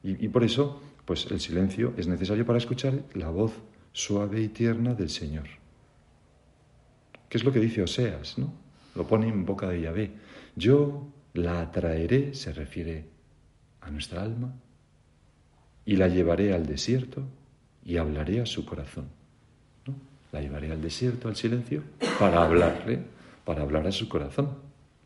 Y, 0.03 0.29
por 0.29 0.45
eso, 0.45 0.81
pues 1.03 1.29
el 1.29 1.41
silencio 1.41 1.93
es 1.97 2.07
necesario 2.07 2.45
para 2.45 2.57
escuchar 2.57 2.93
la 3.13 3.29
voz 3.29 3.51
suave 3.91 4.39
y 4.39 4.47
tierna 4.47 4.93
del 4.93 5.09
Señor. 5.09 5.49
¿Qué 7.27 7.37
es 7.37 7.43
lo 7.43 7.51
que 7.51 7.59
dice 7.59 7.83
Oseas? 7.83 8.37
¿no? 8.37 8.53
Lo 8.95 9.05
pone 9.05 9.27
en 9.27 9.45
boca 9.45 9.67
de 9.67 9.81
Yahvé. 9.81 10.11
Yo 10.55 11.09
la 11.33 11.59
atraeré, 11.59 12.33
se 12.33 12.53
refiere 12.53 13.10
a 13.81 13.89
nuestra 13.89 14.21
alma, 14.21 14.53
y 15.85 15.95
la 15.95 16.07
llevaré 16.07 16.53
al 16.53 16.65
desierto 16.65 17.23
y 17.83 17.97
hablaré 17.97 18.41
a 18.41 18.45
su 18.45 18.65
corazón. 18.65 19.09
¿no? 19.85 19.95
La 20.31 20.41
llevaré 20.41 20.71
al 20.71 20.81
desierto, 20.81 21.27
al 21.27 21.35
silencio, 21.35 21.83
para 22.19 22.43
hablarle, 22.43 22.99
para 23.43 23.63
hablar 23.63 23.87
a 23.87 23.91
su 23.91 24.07
corazón. 24.07 24.49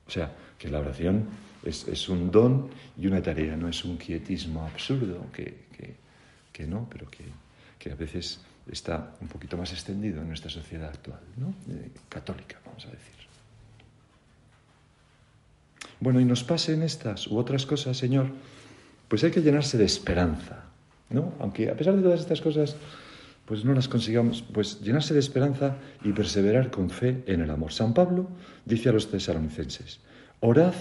O 0.07 0.11
sea, 0.11 0.31
que 0.57 0.69
la 0.69 0.79
oración 0.79 1.25
es, 1.63 1.87
es 1.87 2.09
un 2.09 2.29
don 2.29 2.69
y 2.97 3.07
una 3.07 3.21
tarea, 3.21 3.55
no 3.55 3.67
es 3.67 3.83
un 3.85 3.97
quietismo 3.97 4.65
absurdo, 4.65 5.25
que, 5.31 5.65
que, 5.75 5.95
que 6.51 6.67
no, 6.67 6.87
pero 6.89 7.09
que, 7.09 7.23
que 7.79 7.91
a 7.91 7.95
veces 7.95 8.41
está 8.71 9.15
un 9.21 9.27
poquito 9.27 9.57
más 9.57 9.71
extendido 9.71 10.21
en 10.21 10.27
nuestra 10.27 10.49
sociedad 10.49 10.89
actual, 10.89 11.19
¿no? 11.37 11.53
Eh, 11.69 11.91
católica, 12.09 12.59
vamos 12.65 12.85
a 12.85 12.89
decir. 12.89 13.15
Bueno, 15.99 16.19
y 16.19 16.25
nos 16.25 16.43
pasen 16.43 16.83
estas 16.83 17.27
u 17.27 17.37
otras 17.37 17.65
cosas, 17.65 17.97
Señor, 17.97 18.31
pues 19.15 19.23
hay 19.23 19.31
que 19.31 19.41
llenarse 19.41 19.77
de 19.77 19.85
esperanza, 19.85 20.65
¿no? 21.09 21.31
Aunque 21.39 21.69
a 21.69 21.77
pesar 21.77 21.95
de 21.95 22.01
todas 22.01 22.19
estas 22.19 22.41
cosas, 22.41 22.75
pues 23.45 23.63
no 23.63 23.73
las 23.73 23.87
consigamos, 23.87 24.41
pues 24.41 24.81
llenarse 24.81 25.13
de 25.13 25.21
esperanza 25.21 25.77
y 26.03 26.11
perseverar 26.11 26.69
con 26.69 26.89
fe 26.89 27.23
en 27.25 27.39
el 27.39 27.49
amor. 27.49 27.71
San 27.71 27.93
Pablo 27.93 28.27
dice 28.65 28.89
a 28.89 28.91
los 28.91 29.09
tesalonicenses, 29.09 30.01
orad 30.41 30.73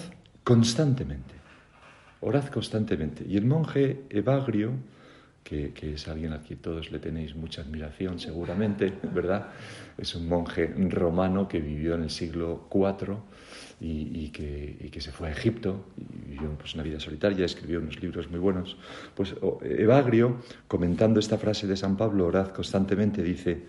constantemente, 0.43 1.33
orad 2.23 2.47
constantemente. 2.47 3.25
Y 3.25 3.37
el 3.37 3.45
monje 3.45 4.03
Evagrio, 4.11 4.73
que, 5.45 5.73
que, 5.73 5.95
es 5.95 6.09
alguien 6.09 6.33
a 6.33 6.41
quien 6.41 6.59
todos 6.59 6.91
le 6.91 6.99
tenéis 6.99 7.37
mucha 7.37 7.61
admiración 7.61 8.19
seguramente, 8.19 8.93
¿verdad? 9.15 9.49
Es 9.97 10.15
un 10.15 10.27
monje 10.27 10.67
romano 10.89 11.47
que 11.47 11.61
vivió 11.61 11.95
en 11.95 12.03
el 12.05 12.11
siglo 12.11 12.69
IV 12.73 13.19
que, 14.33 14.77
y 14.81 14.89
que, 14.91 15.01
se 15.01 15.13
fue 15.13 15.29
a 15.29 15.31
Egipto 15.33 15.87
y 15.97 16.31
vivió 16.31 16.51
pues, 16.59 16.75
una 16.75 16.83
vida 16.83 17.01
solitaria, 17.01 17.45
escribió 17.45 17.81
unos 17.81 18.01
libros 18.01 18.31
muy 18.31 18.39
buenos. 18.39 18.77
Pues 19.15 19.35
Evagrio, 19.63 20.41
comentando 20.69 21.21
esta 21.21 21.39
frase 21.39 21.67
de 21.67 21.77
San 21.77 21.97
Pablo, 21.97 22.27
orad 22.27 22.49
constantemente, 22.49 23.23
dice, 23.23 23.63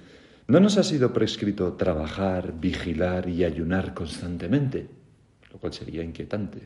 ¿no 0.47 0.59
nos 0.59 0.77
ha 0.77 0.83
sido 0.83 1.11
prescrito 1.11 1.73
trabajar, 1.73 2.53
vigilar 2.59 3.27
y 3.27 3.43
ayunar 3.43 3.93
constantemente? 3.93 4.87
Lo 5.51 5.59
cual 5.59 5.73
sería 5.73 6.03
inquietante. 6.03 6.59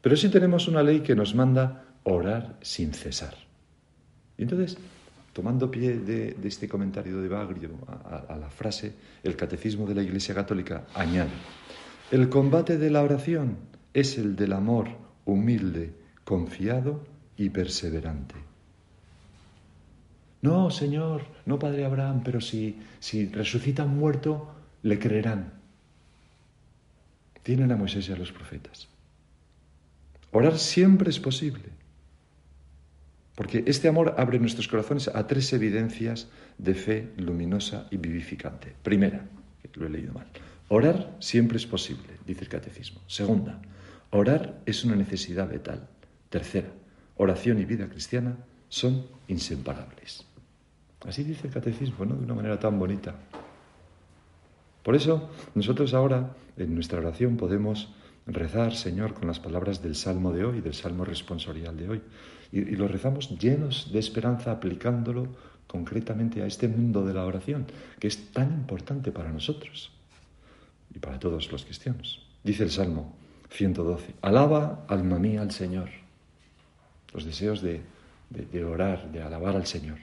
Pero 0.00 0.16
sí 0.16 0.28
tenemos 0.28 0.68
una 0.68 0.82
ley 0.82 1.00
que 1.00 1.14
nos 1.14 1.34
manda 1.34 1.84
orar 2.04 2.56
sin 2.62 2.92
cesar. 2.92 3.34
Y 4.38 4.42
entonces, 4.42 4.76
tomando 5.32 5.70
pie 5.70 5.98
de, 5.98 6.36
este 6.44 6.68
comentario 6.68 7.20
de 7.20 7.28
Bagrio 7.28 7.70
a, 7.86 8.36
la 8.36 8.50
frase, 8.50 8.94
el 9.22 9.36
Catecismo 9.36 9.86
de 9.86 9.94
la 9.94 10.02
Iglesia 10.02 10.34
Católica 10.34 10.84
añade, 10.94 11.30
el 12.10 12.28
combate 12.28 12.78
de 12.78 12.90
la 12.90 13.02
oración 13.02 13.56
es 13.94 14.18
el 14.18 14.36
del 14.36 14.52
amor 14.52 14.88
humilde, 15.24 15.94
confiado 16.24 17.02
y 17.36 17.50
perseverante. 17.50 18.34
No, 20.42 20.70
Señor, 20.70 21.22
no 21.46 21.58
Padre 21.58 21.84
Abraham, 21.84 22.22
pero 22.24 22.40
si, 22.40 22.80
si 22.98 23.26
resucita 23.28 23.86
muerto, 23.86 24.52
le 24.82 24.98
creerán. 24.98 25.52
Tienen 27.42 27.70
a 27.72 27.76
Moisés 27.76 28.08
y 28.08 28.12
a 28.12 28.16
los 28.16 28.32
profetas. 28.32 28.88
Orar 30.32 30.58
siempre 30.58 31.10
es 31.10 31.20
posible. 31.20 31.81
Porque 33.34 33.64
este 33.66 33.88
amor 33.88 34.14
abre 34.18 34.38
nuestros 34.38 34.68
corazones 34.68 35.08
a 35.08 35.26
tres 35.26 35.52
evidencias 35.52 36.28
de 36.58 36.74
fe 36.74 37.12
luminosa 37.16 37.88
y 37.90 37.96
vivificante. 37.96 38.74
Primera, 38.82 39.26
lo 39.74 39.86
he 39.86 39.90
leído 39.90 40.12
mal, 40.12 40.26
orar 40.68 41.16
siempre 41.18 41.56
es 41.56 41.66
posible, 41.66 42.18
dice 42.26 42.42
el 42.42 42.48
catecismo. 42.48 43.00
Segunda, 43.06 43.60
orar 44.10 44.60
es 44.66 44.84
una 44.84 44.96
necesidad 44.96 45.50
vital. 45.50 45.88
Tercera, 46.28 46.68
oración 47.16 47.58
y 47.58 47.64
vida 47.64 47.88
cristiana 47.88 48.36
son 48.68 49.06
inseparables. 49.28 50.26
Así 51.06 51.24
dice 51.24 51.48
el 51.48 51.52
catecismo, 51.52 52.04
¿no? 52.04 52.14
De 52.14 52.24
una 52.24 52.34
manera 52.34 52.58
tan 52.58 52.78
bonita. 52.78 53.14
Por 54.82 54.94
eso, 54.94 55.30
nosotros 55.54 55.94
ahora, 55.94 56.34
en 56.56 56.74
nuestra 56.74 56.98
oración, 56.98 57.36
podemos 57.36 57.94
rezar, 58.26 58.74
Señor, 58.74 59.14
con 59.14 59.26
las 59.26 59.40
palabras 59.40 59.82
del 59.82 59.94
Salmo 59.94 60.32
de 60.32 60.44
hoy, 60.44 60.60
del 60.60 60.74
Salmo 60.74 61.04
responsorial 61.04 61.76
de 61.76 61.88
hoy. 61.88 62.02
Y, 62.52 62.76
lo 62.76 62.86
rezamos 62.86 63.38
llenos 63.38 63.92
de 63.92 63.98
esperanza, 63.98 64.52
aplicándolo 64.52 65.28
concretamente 65.66 66.42
a 66.42 66.46
este 66.46 66.68
mundo 66.68 67.04
de 67.04 67.14
la 67.14 67.24
oración, 67.24 67.66
que 67.98 68.08
es 68.08 68.30
tan 68.32 68.52
importante 68.52 69.10
para 69.10 69.32
nosotros 69.32 69.90
y 70.94 70.98
para 70.98 71.18
todos 71.18 71.50
los 71.50 71.64
cristianos. 71.64 72.26
Dice 72.44 72.64
el 72.64 72.70
Salmo 72.70 73.14
112, 73.50 74.14
alaba 74.20 74.84
alma 74.88 75.18
mía 75.18 75.42
al 75.42 75.50
Señor. 75.50 75.88
Los 77.14 77.24
deseos 77.24 77.62
de, 77.62 77.80
de, 78.30 78.64
orar, 78.64 79.10
de 79.12 79.22
alabar 79.22 79.56
al 79.56 79.66
Señor. 79.66 79.98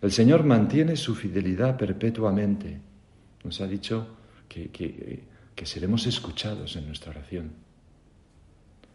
El 0.00 0.12
Señor 0.12 0.44
mantiene 0.44 0.96
su 0.96 1.14
fidelidad 1.14 1.76
perpetuamente. 1.76 2.78
Nos 3.44 3.60
ha 3.60 3.66
dicho 3.66 4.06
que, 4.48 4.70
que, 4.70 5.22
que 5.58 5.66
seremos 5.66 6.06
escuchados 6.06 6.76
en 6.76 6.86
nuestra 6.86 7.10
oración. 7.10 7.50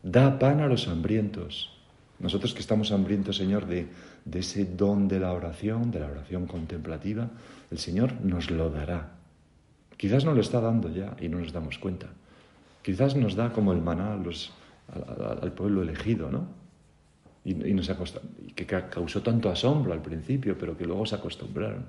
Da 0.02 0.40
pan 0.40 0.62
a 0.62 0.68
los 0.68 0.88
hambrientos. 0.88 1.76
Nosotros 2.20 2.54
que 2.54 2.62
estamos 2.62 2.94
hambrientos, 2.94 3.36
Señor, 3.36 3.68
de, 3.68 3.92
ese 4.32 4.64
don 4.64 5.10
de 5.10 5.20
la 5.20 5.34
oración, 5.34 5.92
de 5.92 6.00
la 6.00 6.08
oración 6.08 6.48
contemplativa, 6.48 7.28
el 7.70 7.80
Señor 7.80 8.14
nos 8.24 8.50
lo 8.50 8.70
dará. 8.70 9.12
Quizás 9.98 10.24
nos 10.24 10.36
lo 10.36 10.42
está 10.42 10.62
dando 10.62 10.88
ya 10.88 11.18
y 11.20 11.28
no 11.28 11.40
nos 11.40 11.52
damos 11.52 11.78
cuenta. 11.78 12.08
Quizás 12.82 13.18
nos 13.18 13.36
da 13.36 13.52
como 13.52 13.74
el 13.74 13.82
maná 13.82 14.14
al, 14.14 15.52
pueblo 15.52 15.84
elegido, 15.84 16.32
¿no? 16.32 16.48
Y, 17.44 17.56
nos 17.74 17.92
que 18.56 18.66
causó 18.66 19.22
tanto 19.22 19.50
asombro 19.50 19.92
al 19.92 20.02
principio, 20.02 20.58
pero 20.58 20.78
que 20.78 20.86
luego 20.86 21.06
se 21.06 21.16
acostumbraron. 21.16 21.84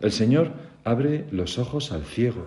El 0.00 0.10
Señor 0.10 0.63
abre 0.84 1.26
los 1.30 1.58
ojos 1.58 1.90
al 1.92 2.04
ciego. 2.04 2.46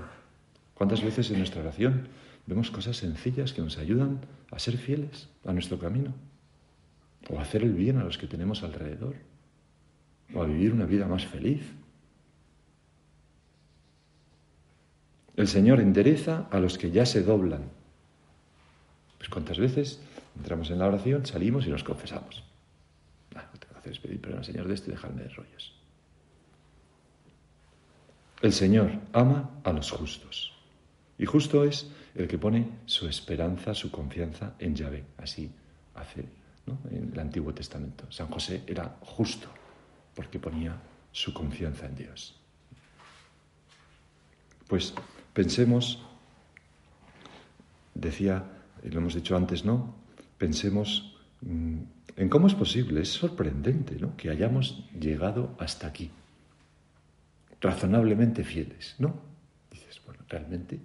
¿Cuántas 0.75 1.03
veces 1.03 1.29
en 1.32 1.39
nuestra 1.39 1.62
oración 1.62 2.08
vemos 2.46 2.72
cosas 2.72 2.98
sencillas 2.98 3.51
que 3.51 3.62
nos 3.62 3.77
ayudan 3.77 4.22
a 4.51 4.60
ser 4.60 4.77
fieles 4.77 5.27
a 5.44 5.53
nuestro 5.53 5.79
camino? 5.79 6.13
O 7.29 7.39
a 7.39 7.41
hacer 7.41 7.63
el 7.63 7.74
bien 7.74 7.98
a 7.98 8.03
los 8.03 8.17
que 8.17 8.27
tenemos 8.27 8.63
alrededor. 8.63 9.15
O 10.34 10.41
a 10.41 10.46
vivir 10.46 10.72
una 10.72 10.86
vida 10.86 11.08
más 11.08 11.25
feliz. 11.25 11.62
El 15.36 15.48
Señor 15.48 15.79
endereza 15.79 16.48
a 16.51 16.60
los 16.60 16.77
que 16.77 16.91
ya 16.91 17.06
se 17.06 17.24
doblan. 17.24 17.63
Pues 19.17 19.29
cuántas 19.29 19.58
veces 19.58 20.00
entramos 20.36 20.70
en 20.70 20.79
la 20.79 20.88
oración, 20.88 21.25
salimos 21.25 21.65
y 21.65 21.70
nos 21.70 21.84
confesamos. 21.84 22.44
Ah, 23.36 23.46
no 23.51 23.60
tengo 23.60 23.74
que 23.74 23.79
hacer 23.79 23.91
es 23.91 24.00
pedir 24.00 24.22
perdón 24.22 24.39
al 24.39 24.46
Señor 24.46 24.67
de 24.67 24.75
esto 24.75 24.89
y 24.89 24.94
dejarme 24.94 25.24
de 25.24 25.29
rollos. 25.29 25.76
El 28.41 28.53
Señor 28.53 28.91
ama 29.13 29.60
a 29.63 29.72
los 29.72 29.91
justos. 29.91 30.53
Y 31.17 31.25
justo 31.25 31.63
es 31.63 31.89
el 32.15 32.27
que 32.27 32.38
pone 32.38 32.70
su 32.86 33.08
esperanza, 33.08 33.74
su 33.74 33.89
confianza 33.89 34.53
en 34.60 34.75
Yahvé. 34.75 35.03
Así 35.17 35.51
hace 35.96 36.25
en 36.91 37.12
el 37.13 37.20
Antiguo 37.20 37.53
Testamento. 37.53 38.12
San 38.12 38.27
José 38.27 38.63
era 38.67 38.98
justo 39.01 39.48
porque 40.13 40.39
ponía 40.39 40.75
su 41.12 41.34
confianza 41.34 41.88
en 41.88 41.96
Dios. 41.96 42.36
Pues 44.67 44.94
Pensemos, 45.38 46.00
decía, 47.94 48.44
lo 48.82 48.98
hemos 48.98 49.13
dicho 49.13 49.38
antes, 49.38 49.63
¿no? 49.63 49.94
Pensemos 50.39 51.15
mm, 51.41 51.77
en 52.15 52.29
cómo 52.29 52.48
es 52.48 52.56
posible, 52.56 53.01
es 53.01 53.10
sorprendente, 53.10 53.98
¿no? 54.00 54.17
Que 54.17 54.32
hayamos 54.32 54.84
llegado 55.00 55.56
hasta 55.60 55.86
aquí, 55.86 56.10
razonablemente 57.62 58.44
fieles, 58.44 58.96
¿no? 59.00 59.16
Dices, 59.72 60.02
bueno, 60.06 60.24
realmente 60.28 60.80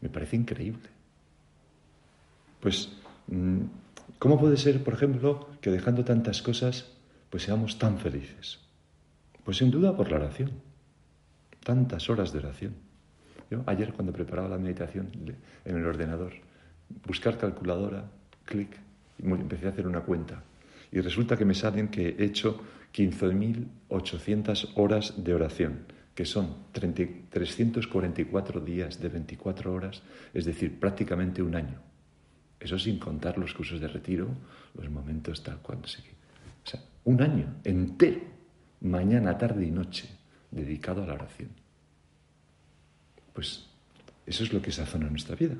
me 0.00 0.08
parece 0.08 0.36
increíble. 0.36 0.88
Pues, 2.60 2.90
mm, 3.28 3.60
¿cómo 4.18 4.38
puede 4.38 4.56
ser, 4.56 4.82
por 4.82 4.94
ejemplo, 4.94 5.48
que 5.60 5.70
dejando 5.70 6.04
tantas 6.04 6.42
cosas, 6.42 6.92
pues 7.30 7.42
seamos 7.42 7.78
tan 7.78 7.98
felices? 7.98 8.60
Pues 9.44 9.58
sin 9.58 9.70
duda 9.70 9.96
por 9.96 10.10
la 10.10 10.16
oración, 10.16 10.52
tantas 11.62 12.08
horas 12.08 12.32
de 12.32 12.38
oración 12.38 12.74
ayer 13.66 13.92
cuando 13.92 14.12
preparaba 14.12 14.48
la 14.48 14.58
meditación 14.58 15.10
en 15.64 15.76
el 15.76 15.86
ordenador, 15.86 16.32
buscar 17.06 17.38
calculadora, 17.38 18.04
clic, 18.44 18.76
empecé 19.22 19.66
a 19.66 19.70
hacer 19.70 19.86
una 19.86 20.00
cuenta. 20.00 20.42
Y 20.92 21.00
resulta 21.00 21.36
que 21.36 21.44
me 21.44 21.54
salen 21.54 21.88
que 21.88 22.08
he 22.18 22.24
hecho 22.24 22.60
15.800 22.94 24.72
horas 24.76 25.14
de 25.16 25.34
oración, 25.34 25.86
que 26.14 26.24
son 26.24 26.66
344 26.72 28.60
días 28.60 29.00
de 29.00 29.08
24 29.08 29.72
horas, 29.72 30.02
es 30.32 30.44
decir, 30.44 30.78
prácticamente 30.78 31.42
un 31.42 31.54
año. 31.56 31.80
Eso 32.60 32.78
sin 32.78 32.98
contar 32.98 33.36
los 33.36 33.52
cursos 33.52 33.80
de 33.80 33.88
retiro, 33.88 34.28
los 34.74 34.88
momentos 34.90 35.42
tal 35.42 35.58
cual. 35.58 35.78
O 35.84 35.86
sea, 36.66 36.80
un 37.04 37.20
año 37.20 37.56
entero, 37.64 38.20
mañana, 38.80 39.36
tarde 39.36 39.66
y 39.66 39.70
noche, 39.70 40.08
dedicado 40.50 41.02
a 41.02 41.06
la 41.06 41.14
oración. 41.14 41.50
Pues 43.32 43.66
eso 44.24 44.44
es 44.44 44.52
lo 44.52 44.62
que 44.62 44.72
sazona 44.72 45.10
nuestra 45.10 45.34
vida. 45.34 45.56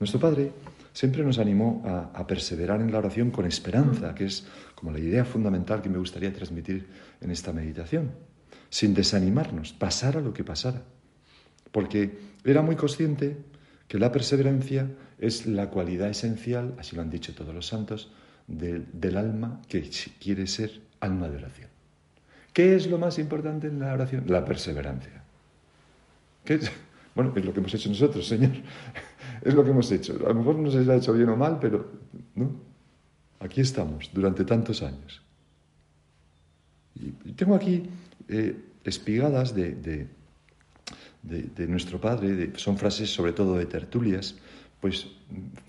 Nuestro 0.00 0.18
Padre 0.18 0.50
siempre 0.92 1.22
nos 1.22 1.38
animó 1.38 1.82
a, 1.86 2.26
perseverar 2.26 2.80
en 2.80 2.90
la 2.90 2.98
oración 2.98 3.30
con 3.30 3.46
esperanza, 3.46 4.14
que 4.14 4.24
es 4.24 4.46
como 4.74 4.90
la 4.90 4.98
idea 4.98 5.24
fundamental 5.24 5.80
que 5.80 5.88
me 5.88 5.98
gustaría 5.98 6.32
transmitir 6.32 6.88
en 7.20 7.30
esta 7.30 7.52
meditación, 7.52 8.10
sin 8.72 8.94
desanimarnos, 8.94 9.74
pasara 9.74 10.22
lo 10.22 10.32
que 10.32 10.44
pasara. 10.44 10.82
Porque 11.72 12.18
era 12.42 12.62
muy 12.62 12.74
consciente 12.74 13.36
que 13.86 13.98
la 13.98 14.10
perseverancia 14.10 14.88
es 15.18 15.44
la 15.46 15.68
cualidad 15.68 16.08
esencial, 16.08 16.74
así 16.78 16.96
lo 16.96 17.02
han 17.02 17.10
dicho 17.10 17.34
todos 17.34 17.54
los 17.54 17.66
santos, 17.66 18.10
del 18.48 19.16
alma 19.18 19.60
que 19.68 19.90
quiere 20.18 20.46
ser 20.46 20.80
alma 21.00 21.28
de 21.28 21.36
oración. 21.36 21.68
¿Qué 22.54 22.74
es 22.74 22.86
lo 22.86 22.96
más 22.96 23.18
importante 23.18 23.66
en 23.66 23.78
la 23.78 23.92
oración? 23.92 24.24
La 24.26 24.42
perseverancia. 24.42 25.22
Bueno, 27.14 27.34
es 27.36 27.44
lo 27.44 27.52
que 27.52 27.60
hemos 27.60 27.74
hecho 27.74 27.90
nosotros, 27.90 28.26
Señor. 28.26 28.52
Es 29.42 29.54
lo 29.54 29.64
que 29.64 29.70
hemos 29.70 29.90
hecho. 29.90 30.14
A 30.24 30.28
lo 30.28 30.34
mejor 30.36 30.54
no 30.54 30.70
se 30.70 30.88
ha 30.90 30.94
hecho 30.94 31.12
bien 31.12 31.28
o 31.28 31.36
mal, 31.36 31.58
pero 31.60 31.90
¿no? 32.36 32.52
aquí 33.40 33.60
estamos 33.60 34.08
durante 34.14 34.44
tantos 34.44 34.82
años. 34.82 35.20
Y 36.94 37.32
tengo 37.32 37.56
aquí 37.56 37.82
eh, 38.28 38.56
espigadas 38.84 39.54
de, 39.54 39.74
de, 41.22 41.66
nuestro 41.68 42.00
Padre, 42.00 42.52
son 42.56 42.76
frases 42.76 43.12
sobre 43.12 43.32
todo 43.32 43.56
de 43.56 43.66
tertulias, 43.66 44.36
pues 44.80 45.08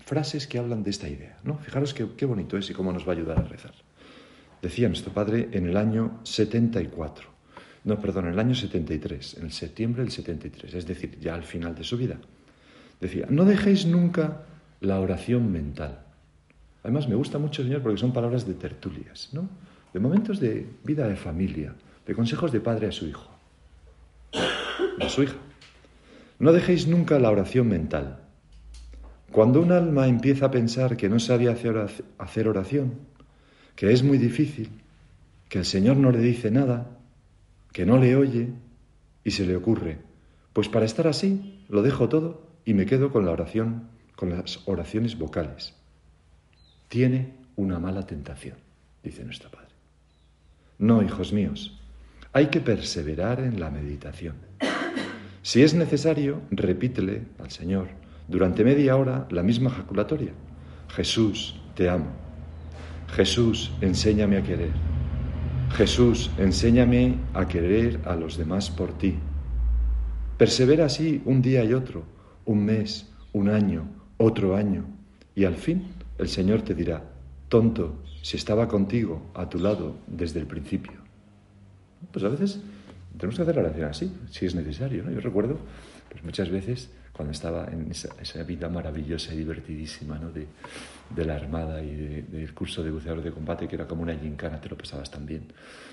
frases 0.04 0.46
que 0.46 0.58
hablan 0.58 0.82
de 0.82 0.90
esta 0.90 1.08
idea. 1.08 1.38
¿no? 1.44 1.58
Fijaros 1.58 1.94
qué, 1.94 2.26
bonito 2.26 2.58
es 2.58 2.68
y 2.70 2.74
cómo 2.74 2.92
nos 2.92 3.06
va 3.06 3.12
a 3.12 3.16
ayudar 3.16 3.38
a 3.38 3.42
rezar. 3.42 3.74
Decía 4.60 4.88
nuestro 4.88 5.12
Padre 5.12 5.48
en 5.52 5.66
el 5.66 5.76
año 5.76 6.20
74 6.24 7.34
no, 7.84 8.00
perdón, 8.00 8.26
en 8.26 8.32
el 8.32 8.38
año 8.38 8.54
73, 8.54 9.36
en 9.38 9.44
el 9.44 9.52
septiembre 9.52 10.02
del 10.02 10.10
73, 10.10 10.74
es 10.74 10.86
decir, 10.86 11.18
ya 11.20 11.34
al 11.34 11.42
final 11.42 11.74
de 11.74 11.84
su 11.84 11.98
vida. 11.98 12.16
Decía, 12.98 13.26
no 13.28 13.44
dejéis 13.44 13.84
nunca 13.84 14.42
la 14.80 15.00
oración 15.00 15.52
mental. 15.52 16.02
Además, 16.82 17.08
me 17.08 17.14
gusta 17.14 17.38
mucho, 17.38 17.62
Señor, 17.62 17.82
porque 17.82 17.98
son 17.98 18.12
palabras 18.12 18.46
de 18.46 18.54
tertulias, 18.54 19.28
¿no? 19.32 19.48
De 19.92 20.00
momentos 20.00 20.40
de 20.40 20.66
vida 20.82 21.06
de 21.06 21.16
familia, 21.16 21.74
de 22.06 22.14
consejos 22.14 22.52
de 22.52 22.60
padre 22.60 22.88
a 22.88 22.92
su 22.92 23.06
hijo, 23.06 23.30
a 25.00 25.08
su 25.08 25.22
hija. 25.22 25.36
No 26.38 26.52
dejéis 26.52 26.86
nunca 26.86 27.18
la 27.18 27.30
oración 27.30 27.68
mental. 27.68 28.20
Cuando 29.30 29.60
un 29.60 29.72
alma 29.72 30.06
empieza 30.06 30.46
a 30.46 30.50
pensar 30.50 30.96
que 30.96 31.08
no 31.08 31.18
sabe 31.18 31.48
hacer 31.48 32.48
oración, 32.48 32.98
que 33.74 33.92
es 33.92 34.02
muy 34.02 34.18
difícil, 34.18 34.70
que 35.48 35.58
el 35.58 35.64
Señor 35.64 35.96
no 35.96 36.10
le 36.10 36.20
dice 36.20 36.50
nada, 36.50 36.98
que 37.72 37.86
no 37.86 37.98
le 37.98 38.14
oye 38.16 38.50
y 39.24 39.30
se 39.32 39.46
le 39.46 39.56
ocurre, 39.56 39.98
pues 40.52 40.68
para 40.68 40.84
estar 40.84 41.06
así 41.08 41.64
lo 41.68 41.82
dejo 41.82 42.08
todo 42.08 42.46
y 42.64 42.74
me 42.74 42.86
quedo 42.86 43.10
con 43.10 43.24
la 43.24 43.32
oración, 43.32 43.88
con 44.14 44.30
las 44.30 44.60
oraciones 44.66 45.18
vocales. 45.18 45.74
Tiene 46.88 47.34
una 47.56 47.78
mala 47.78 48.06
tentación, 48.06 48.56
dice 49.02 49.24
nuestro 49.24 49.50
Padre. 49.50 49.74
No, 50.78 51.02
hijos 51.02 51.32
míos, 51.32 51.80
hay 52.34 52.48
que 52.48 52.60
perseverar 52.60 53.38
en 53.38 53.60
la 53.60 53.70
meditación. 53.70 54.34
Si 55.42 55.62
es 55.62 55.72
necesario, 55.72 56.42
repítele 56.50 57.22
al 57.38 57.50
Señor 57.52 57.86
durante 58.26 58.64
media 58.64 58.96
hora 58.96 59.28
la 59.30 59.44
misma 59.44 59.70
jaculatoria. 59.70 60.32
Jesús, 60.88 61.60
te 61.76 61.88
amo. 61.88 62.06
Jesús, 63.14 63.70
enséñame 63.80 64.36
a 64.36 64.42
querer. 64.42 64.72
Jesús, 65.76 66.28
enséñame 66.36 67.18
a 67.34 67.46
querer 67.46 68.00
a 68.04 68.16
los 68.16 68.36
demás 68.36 68.68
por 68.68 68.98
ti. 68.98 69.14
Persevera 70.36 70.86
así 70.86 71.22
un 71.24 71.40
día 71.40 71.62
y 71.64 71.72
otro, 71.72 72.02
un 72.46 72.64
mes, 72.64 73.12
un 73.32 73.48
año, 73.48 73.86
otro 74.16 74.56
año, 74.56 74.84
y 75.36 75.44
al 75.44 75.54
fin 75.54 75.86
el 76.18 76.28
Señor 76.28 76.62
te 76.62 76.74
dirá, 76.74 77.04
tonto, 77.48 78.02
si 78.22 78.36
estaba 78.36 78.66
contigo, 78.66 79.30
a 79.34 79.48
tu 79.48 79.60
lado, 79.60 79.98
desde 80.08 80.40
el 80.40 80.46
principio. 80.46 81.03
Pues 82.12 82.24
a 82.24 82.28
veces 82.28 82.60
tenemos 83.16 83.36
que 83.36 83.42
hacer 83.42 83.56
la 83.56 83.62
oración 83.62 83.88
así, 83.88 84.12
si 84.30 84.46
es 84.46 84.54
necesario. 84.54 85.08
Yo 85.10 85.20
recuerdo 85.20 85.58
Pues 86.10 86.22
muchas 86.22 86.48
veces, 86.50 86.90
cuando 87.12 87.32
estaba 87.32 87.66
en 87.72 87.90
esa, 87.90 88.08
esa 88.22 88.42
vida 88.44 88.68
maravillosa 88.68 89.34
y 89.34 89.38
divertidísima 89.38 90.16
¿no? 90.18 90.30
de, 90.30 90.46
de 91.14 91.24
la 91.24 91.34
Armada 91.34 91.82
y 91.82 91.92
de- 91.94 92.22
del 92.22 92.54
curso 92.54 92.84
de 92.84 92.90
buceador 92.92 93.20
de 93.22 93.32
combate, 93.32 93.66
que 93.66 93.74
era 93.74 93.86
como 93.86 94.02
una 94.02 94.14
gincana, 94.14 94.60
te 94.60 94.68
lo 94.68 94.76
pasabas 94.76 95.10
tan 95.10 95.26
bien. 95.26 95.42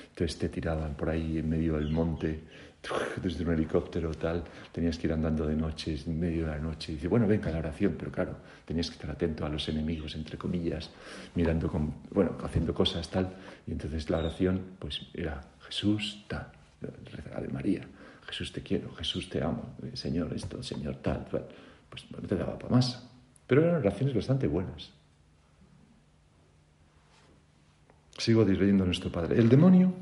Entonces 0.09 0.37
te 0.37 0.49
tiraban 0.49 0.93
por 0.95 1.09
ahí 1.09 1.39
en 1.39 1.49
medio 1.49 1.77
del 1.77 1.89
monte, 1.89 2.41
desde 3.23 3.43
un 3.43 3.53
helicóptero 3.53 4.11
tal, 4.11 4.43
tenías 4.71 4.97
que 4.99 5.07
ir 5.07 5.13
andando 5.13 5.47
de 5.47 5.55
noche, 5.55 5.97
en 6.05 6.19
medio 6.19 6.45
de 6.45 6.51
la 6.51 6.59
noche, 6.59 6.91
y 6.91 6.95
dice, 6.95 7.07
bueno, 7.07 7.25
venga 7.25 7.49
la 7.49 7.59
oración, 7.59 7.95
pero 7.97 8.11
claro, 8.11 8.35
tenías 8.65 8.87
que 8.89 8.93
estar 8.95 9.09
atento 9.09 9.43
a 9.45 9.49
los 9.49 9.67
enemigos, 9.69 10.13
entre 10.15 10.37
comillas, 10.37 10.89
mirando 11.33 11.67
con, 11.67 11.93
bueno, 12.11 12.37
haciendo 12.43 12.73
cosas 12.75 13.09
tal, 13.09 13.29
y 13.65 13.71
entonces 13.71 14.07
la 14.09 14.17
oración, 14.19 14.61
pues 14.77 15.01
era 15.13 15.41
Jesús 15.71 16.25
tal, 16.27 16.51
reza 16.81 17.37
Ave 17.37 17.47
María, 17.47 17.87
Jesús 18.27 18.51
te 18.51 18.61
quiero, 18.61 18.93
Jesús 18.95 19.29
te 19.29 19.41
amo, 19.41 19.73
Señor 19.93 20.33
esto, 20.33 20.61
Señor 20.61 20.97
tal, 20.97 21.25
tal, 21.31 21.47
pues 21.89 22.11
no 22.11 22.19
te 22.27 22.35
daba 22.35 22.59
para 22.59 22.75
más, 22.75 23.07
pero 23.47 23.63
eran 23.63 23.77
oraciones 23.77 24.13
bastante 24.13 24.47
buenas. 24.47 24.91
Sigo 28.17 28.43
leyendo 28.43 28.83
a 28.83 28.85
nuestro 28.85 29.09
Padre. 29.09 29.39
El 29.39 29.47
demonio 29.47 29.93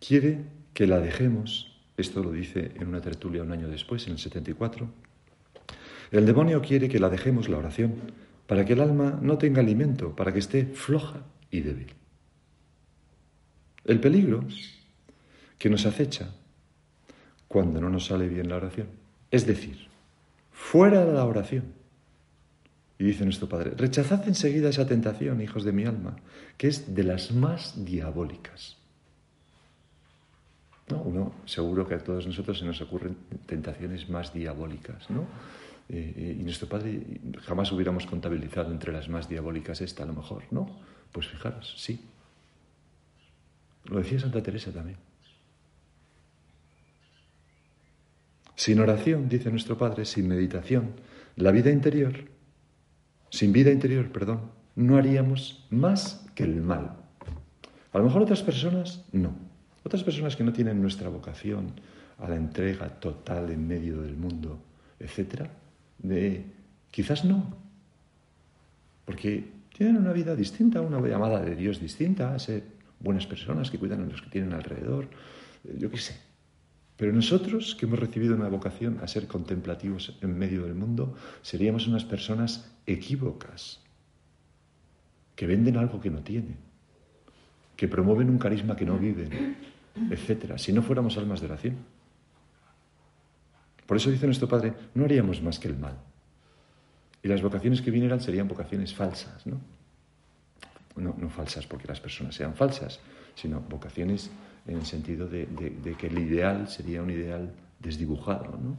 quiere 0.00 0.40
que 0.74 0.88
la 0.88 0.98
dejemos, 0.98 1.80
esto 1.96 2.20
lo 2.24 2.32
dice 2.32 2.72
en 2.74 2.88
una 2.88 3.00
tertulia 3.00 3.44
un 3.44 3.52
año 3.52 3.68
después, 3.68 4.04
en 4.08 4.14
el 4.14 4.18
74, 4.18 4.90
el 6.10 6.26
demonio 6.26 6.60
quiere 6.62 6.88
que 6.88 6.98
la 6.98 7.08
dejemos 7.08 7.48
la 7.48 7.58
oración 7.58 7.94
para 8.48 8.64
que 8.64 8.72
el 8.72 8.80
alma 8.80 9.20
no 9.22 9.38
tenga 9.38 9.60
alimento, 9.60 10.16
para 10.16 10.32
que 10.32 10.40
esté 10.40 10.66
floja 10.66 11.22
y 11.52 11.60
débil. 11.60 11.94
El 13.84 14.00
peligro 14.00 14.44
que 15.60 15.68
nos 15.68 15.84
acecha 15.84 16.30
cuando 17.46 17.82
no 17.82 17.90
nos 17.90 18.06
sale 18.06 18.26
bien 18.28 18.48
la 18.48 18.56
oración, 18.56 18.88
es 19.30 19.46
decir, 19.46 19.88
fuera 20.50 21.04
de 21.04 21.12
la 21.12 21.26
oración, 21.26 21.74
y 22.98 23.04
dice 23.04 23.24
nuestro 23.24 23.48
Padre, 23.48 23.72
rechazad 23.76 24.26
enseguida 24.26 24.70
esa 24.70 24.86
tentación, 24.86 25.40
hijos 25.42 25.62
de 25.64 25.72
mi 25.72 25.84
alma, 25.84 26.16
que 26.56 26.68
es 26.68 26.94
de 26.94 27.04
las 27.04 27.32
más 27.32 27.84
diabólicas. 27.84 28.78
¿No? 30.88 31.02
Uno, 31.02 31.34
seguro 31.44 31.86
que 31.86 31.94
a 31.94 32.02
todos 32.02 32.26
nosotros 32.26 32.58
se 32.58 32.64
nos 32.64 32.80
ocurren 32.80 33.16
tentaciones 33.46 34.08
más 34.08 34.32
diabólicas, 34.32 35.10
¿no? 35.10 35.22
Eh, 35.88 36.14
eh, 36.16 36.36
y 36.40 36.42
nuestro 36.42 36.68
Padre 36.68 37.02
jamás 37.42 37.70
hubiéramos 37.72 38.06
contabilizado 38.06 38.70
entre 38.72 38.92
las 38.92 39.08
más 39.08 39.28
diabólicas 39.28 39.80
esta, 39.82 40.04
a 40.04 40.06
lo 40.06 40.14
mejor, 40.14 40.44
¿no? 40.50 40.70
Pues 41.12 41.28
fijaros, 41.28 41.74
sí. 41.76 42.00
Lo 43.84 43.98
decía 43.98 44.20
Santa 44.20 44.42
Teresa 44.42 44.72
también. 44.72 45.09
Sin 48.60 48.78
oración, 48.78 49.26
dice 49.30 49.50
nuestro 49.50 49.78
Padre, 49.78 50.04
sin 50.04 50.28
meditación, 50.28 50.92
la 51.36 51.50
vida 51.50 51.70
interior, 51.70 52.12
sin 53.30 53.54
vida 53.54 53.70
interior, 53.70 54.12
perdón, 54.12 54.50
no 54.76 54.98
haríamos 54.98 55.66
más 55.70 56.26
que 56.34 56.44
el 56.44 56.60
mal. 56.60 56.94
A 57.90 57.96
lo 57.96 58.04
mejor 58.04 58.20
otras 58.20 58.42
personas 58.42 59.06
no. 59.12 59.34
Otras 59.82 60.04
personas 60.04 60.36
que 60.36 60.44
no 60.44 60.52
tienen 60.52 60.82
nuestra 60.82 61.08
vocación 61.08 61.72
a 62.18 62.28
la 62.28 62.36
entrega 62.36 63.00
total 63.00 63.48
en 63.48 63.66
medio 63.66 64.02
del 64.02 64.14
mundo, 64.18 64.62
etcétera, 64.98 65.50
de 65.96 66.44
quizás 66.90 67.24
no. 67.24 67.56
Porque 69.06 69.52
tienen 69.74 69.96
una 69.96 70.12
vida 70.12 70.36
distinta, 70.36 70.82
una 70.82 71.00
llamada 71.00 71.40
de 71.40 71.56
Dios 71.56 71.80
distinta, 71.80 72.34
a 72.34 72.38
ser 72.38 72.62
buenas 72.98 73.26
personas 73.26 73.70
que 73.70 73.78
cuidan 73.78 74.02
a 74.02 74.06
los 74.06 74.20
que 74.20 74.28
tienen 74.28 74.52
alrededor, 74.52 75.08
eh, 75.64 75.76
yo 75.78 75.90
qué 75.90 75.96
sé. 75.96 76.29
Pero 77.00 77.14
nosotros, 77.14 77.74
que 77.74 77.86
hemos 77.86 77.98
recibido 77.98 78.36
una 78.36 78.50
vocación 78.50 78.98
a 79.00 79.08
ser 79.08 79.26
contemplativos 79.26 80.18
en 80.20 80.36
medio 80.36 80.64
del 80.64 80.74
mundo, 80.74 81.16
seríamos 81.40 81.86
unas 81.86 82.04
personas 82.04 82.70
equívocas, 82.84 83.80
que 85.34 85.46
venden 85.46 85.78
algo 85.78 85.98
que 85.98 86.10
no 86.10 86.20
tienen, 86.20 86.58
que 87.74 87.88
promueven 87.88 88.28
un 88.28 88.36
carisma 88.36 88.76
que 88.76 88.84
no 88.84 88.98
viven, 88.98 89.56
etcétera, 90.10 90.58
si 90.58 90.74
no 90.74 90.82
fuéramos 90.82 91.16
almas 91.16 91.40
de 91.40 91.46
oración. 91.46 91.76
Por 93.86 93.96
eso 93.96 94.10
dice 94.10 94.26
nuestro 94.26 94.46
Padre, 94.46 94.74
no 94.92 95.06
haríamos 95.06 95.40
más 95.40 95.58
que 95.58 95.68
el 95.68 95.78
mal. 95.78 95.96
Y 97.22 97.28
las 97.28 97.40
vocaciones 97.40 97.80
que 97.80 97.90
vinieran 97.90 98.20
serían 98.20 98.46
vocaciones 98.46 98.94
falsas. 98.94 99.46
No, 99.46 99.58
no 100.96 101.30
falsas 101.30 101.66
porque 101.66 101.88
las 101.88 101.98
personas 101.98 102.34
sean 102.34 102.54
falsas, 102.54 103.00
sino 103.36 103.58
vocaciones 103.58 104.30
en 104.66 104.76
el 104.76 104.86
sentido 104.86 105.26
de, 105.26 105.46
que 105.98 106.06
el 106.06 106.18
ideal 106.18 106.68
sería 106.68 107.02
un 107.02 107.10
ideal 107.10 107.52
desdibujado, 107.78 108.58
¿no? 108.58 108.76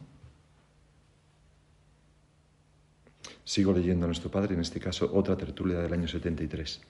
Sigo 3.44 3.74
leyendo 3.74 4.06
a 4.06 4.08
nuestro 4.08 4.30
padre, 4.30 4.54
en 4.54 4.62
este 4.62 4.80
caso 4.80 5.10
otra 5.14 5.36
tertulia 5.36 5.80
del 5.80 5.92
año 5.94 6.08
73. 6.08 6.82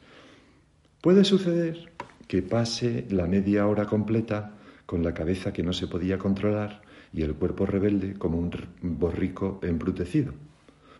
Puede 1.01 1.23
suceder 1.23 1.91
que 2.27 2.41
pase 2.41 3.07
la 3.09 3.25
media 3.25 3.67
hora 3.67 3.85
completa 3.85 4.53
con 4.85 5.03
la 5.03 5.13
cabeza 5.13 5.53
que 5.53 5.63
no 5.63 5.73
se 5.73 5.87
podía 5.87 6.17
controlar 6.17 6.81
y 7.13 7.23
el 7.23 7.33
cuerpo 7.35 7.65
rebelde 7.65 8.13
como 8.13 8.37
un 8.37 8.51
borrico 8.81 9.59
embrutecido. 9.63 10.33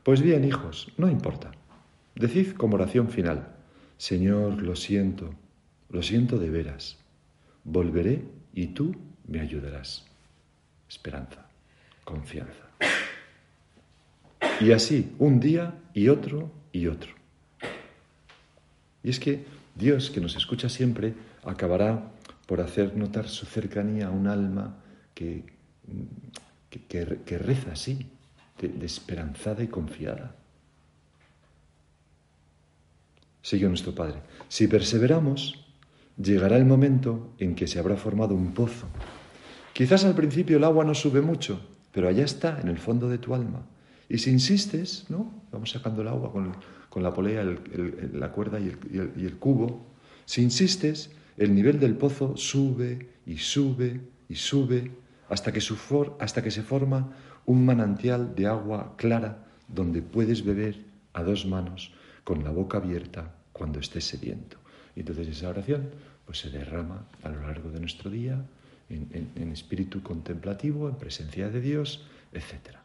Pues 0.04 0.21
bien, 0.21 0.45
hijos, 0.45 0.91
no 0.97 1.10
importa. 1.10 1.51
Decid 2.15 2.54
como 2.54 2.75
oración 2.75 3.10
final, 3.10 3.56
Señor, 3.97 4.62
lo 4.63 4.75
siento, 4.75 5.36
lo 5.89 6.01
siento 6.01 6.39
de 6.39 6.49
veras. 6.49 7.00
Volveré 7.63 8.24
y 8.54 8.67
tú 8.67 8.95
me 9.28 9.39
ayudarás. 9.39 10.06
Esperanza, 10.89 11.45
confianza. 12.04 12.65
Y 14.60 14.71
así, 14.71 15.15
un 15.19 15.39
día 15.39 15.74
y 15.93 16.10
otro 16.10 16.52
y 16.71 16.88
otro. 16.88 17.13
Y 19.04 19.10
es 19.10 19.19
que 19.19 19.45
Dios, 19.76 20.10
que 20.12 20.21
nos 20.21 20.36
escucha 20.36 20.69
siempre, 20.69 21.13
acabará 21.43 22.12
por 22.45 22.62
hacer 22.62 22.95
notar 22.95 23.30
su 23.30 23.45
cercanía 23.45 24.08
a 24.08 24.12
un 24.12 24.28
alma 24.28 24.78
que, 25.15 25.43
que, 26.69 27.17
que- 27.26 27.38
reza 27.38 27.71
así, 27.71 28.06
de, 28.60 28.67
de 28.67 28.86
esperanzada 28.86 29.63
y 29.63 29.67
confiada. 29.67 30.36
Sigue 33.41 33.67
nuestro 33.67 33.95
Padre. 33.95 34.21
Si 34.50 34.67
perseveramos, 34.67 35.61
llegará 36.21 36.57
el 36.57 36.65
momento 36.65 37.34
en 37.38 37.55
que 37.55 37.67
se 37.67 37.79
habrá 37.79 37.95
formado 37.95 38.36
un 38.36 38.53
pozo. 38.53 38.88
Quizás 39.73 40.05
al 40.05 40.15
principio 40.15 40.57
el 40.57 40.63
agua 40.63 40.84
no 40.84 40.93
sube 40.93 41.21
mucho, 41.21 41.62
pero 41.91 42.07
allá 42.07 42.25
está, 42.25 42.60
en 42.62 42.67
el 42.67 42.77
fondo 42.77 43.10
de 43.10 43.17
tu 43.17 43.34
alma. 43.34 43.65
Y 44.10 44.17
si 44.17 44.29
insistes, 44.29 45.05
¿no? 45.10 45.31
Vamos 45.51 45.71
sacando 45.71 46.01
el 46.01 46.10
agua 46.10 46.31
con, 46.31 47.03
la 47.03 47.13
polea, 47.13 47.45
la 48.13 48.31
cuerda 48.31 48.60
y 48.60 48.67
el, 48.67 49.38
cubo. 49.39 49.86
Si 50.25 50.41
insistes, 50.41 51.12
el 51.38 51.55
nivel 51.55 51.79
del 51.79 51.95
pozo 51.95 52.36
sube 52.36 53.10
y 53.25 53.38
sube 53.38 54.01
y 54.27 54.36
sube 54.36 54.91
hasta 55.29 55.53
que, 55.53 55.62
su 55.62 55.77
for- 55.77 56.17
hasta 56.19 56.43
que 56.43 56.51
se 56.51 56.62
forma 56.62 57.13
un 57.45 57.65
manantial 57.65 58.36
de 58.36 58.47
agua 58.47 58.95
clara 58.97 59.45
donde 59.69 60.01
puedes 60.01 60.43
beber 60.43 60.84
a 61.13 61.23
dos 61.23 61.45
manos 61.45 61.93
con 62.25 62.43
la 62.43 62.51
boca 62.51 62.79
abierta 62.79 63.36
cuando 63.53 63.79
estés 63.79 64.03
sediento. 64.03 64.57
Y 64.95 64.99
entonces 65.01 65.29
esa 65.29 65.49
oración 65.49 65.89
pues 66.32 66.39
se 66.39 66.50
derrama 66.50 67.04
a 67.24 67.28
lo 67.30 67.41
largo 67.41 67.72
de 67.72 67.82
nuestro 67.82 68.10
día 68.10 68.41
en, 68.88 69.52
espíritu 69.52 70.02
contemplativo, 70.02 70.88
en 70.88 70.96
presencia 70.96 71.50
de 71.50 71.60
Dios, 71.60 72.06
etc. 72.32 72.78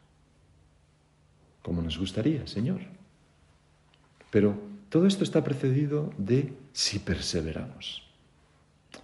Como 1.61 1.81
nos 1.81 1.97
gustaría, 1.97 2.45
Señor. 2.45 2.81
Pero 4.31 4.59
todo 4.89 5.07
esto 5.07 5.23
está 5.23 5.45
precedido 5.45 6.11
de 6.17 6.51
si 6.73 6.99
perseveramos. 6.99 8.03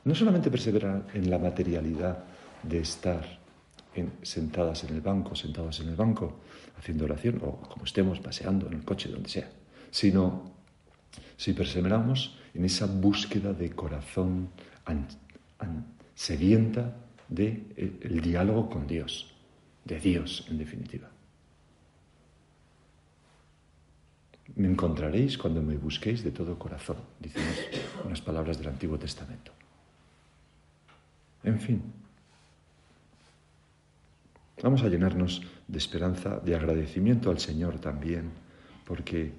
No 0.04 0.14
solamente 0.14 0.52
perseverar 0.52 1.08
en 1.14 1.30
la 1.30 1.40
materialidad 1.40 2.26
de 2.64 2.80
estar 2.80 3.40
en- 3.96 4.12
sentadas 4.24 4.84
en 4.84 4.94
el 4.94 5.00
banco, 5.00 5.38
sentados 5.38 5.80
en 5.80 5.88
el 5.88 5.96
banco, 5.96 6.36
haciendo 6.78 7.06
oración, 7.06 7.40
o 7.46 7.62
como 7.62 7.86
estemos 7.86 8.20
paseando 8.20 8.68
en 8.68 8.74
el 8.74 8.84
coche, 8.84 9.08
donde 9.08 9.30
sea, 9.30 9.50
sino 9.90 10.52
si 11.38 11.54
perseveramos 11.54 12.43
en 12.54 12.66
esa 12.66 12.86
búsqueda 12.86 13.54
de 13.54 13.72
corazón 13.72 14.50
sedienta 16.16 16.96
de 17.30 17.66
el, 17.76 17.98
el 18.02 18.22
diálogo 18.22 18.70
con 18.70 18.86
Dios, 18.86 19.34
de 19.86 20.00
Dios 20.00 20.46
en 20.50 20.58
definitiva. 20.58 21.10
Me 24.56 24.68
encontraréis 24.68 25.38
cuando 25.38 25.62
me 25.64 25.78
busquéis 25.78 26.24
de 26.24 26.32
todo 26.32 26.60
corazón, 26.60 26.98
dicen 27.20 27.42
unas- 27.42 28.06
unas 28.06 28.22
palabras 28.22 28.58
del 28.60 28.68
Antiguo 28.68 29.00
Testamento. 29.00 29.52
En 31.44 31.60
fin, 31.60 31.82
vamos 34.62 34.84
a 34.84 34.90
llenarnos 34.90 35.42
de 35.68 35.78
esperanza, 35.78 36.40
de 36.40 36.56
agradecimiento 36.56 37.32
al 37.32 37.40
Señor 37.40 37.80
también, 37.80 38.32
porque, 38.86 39.32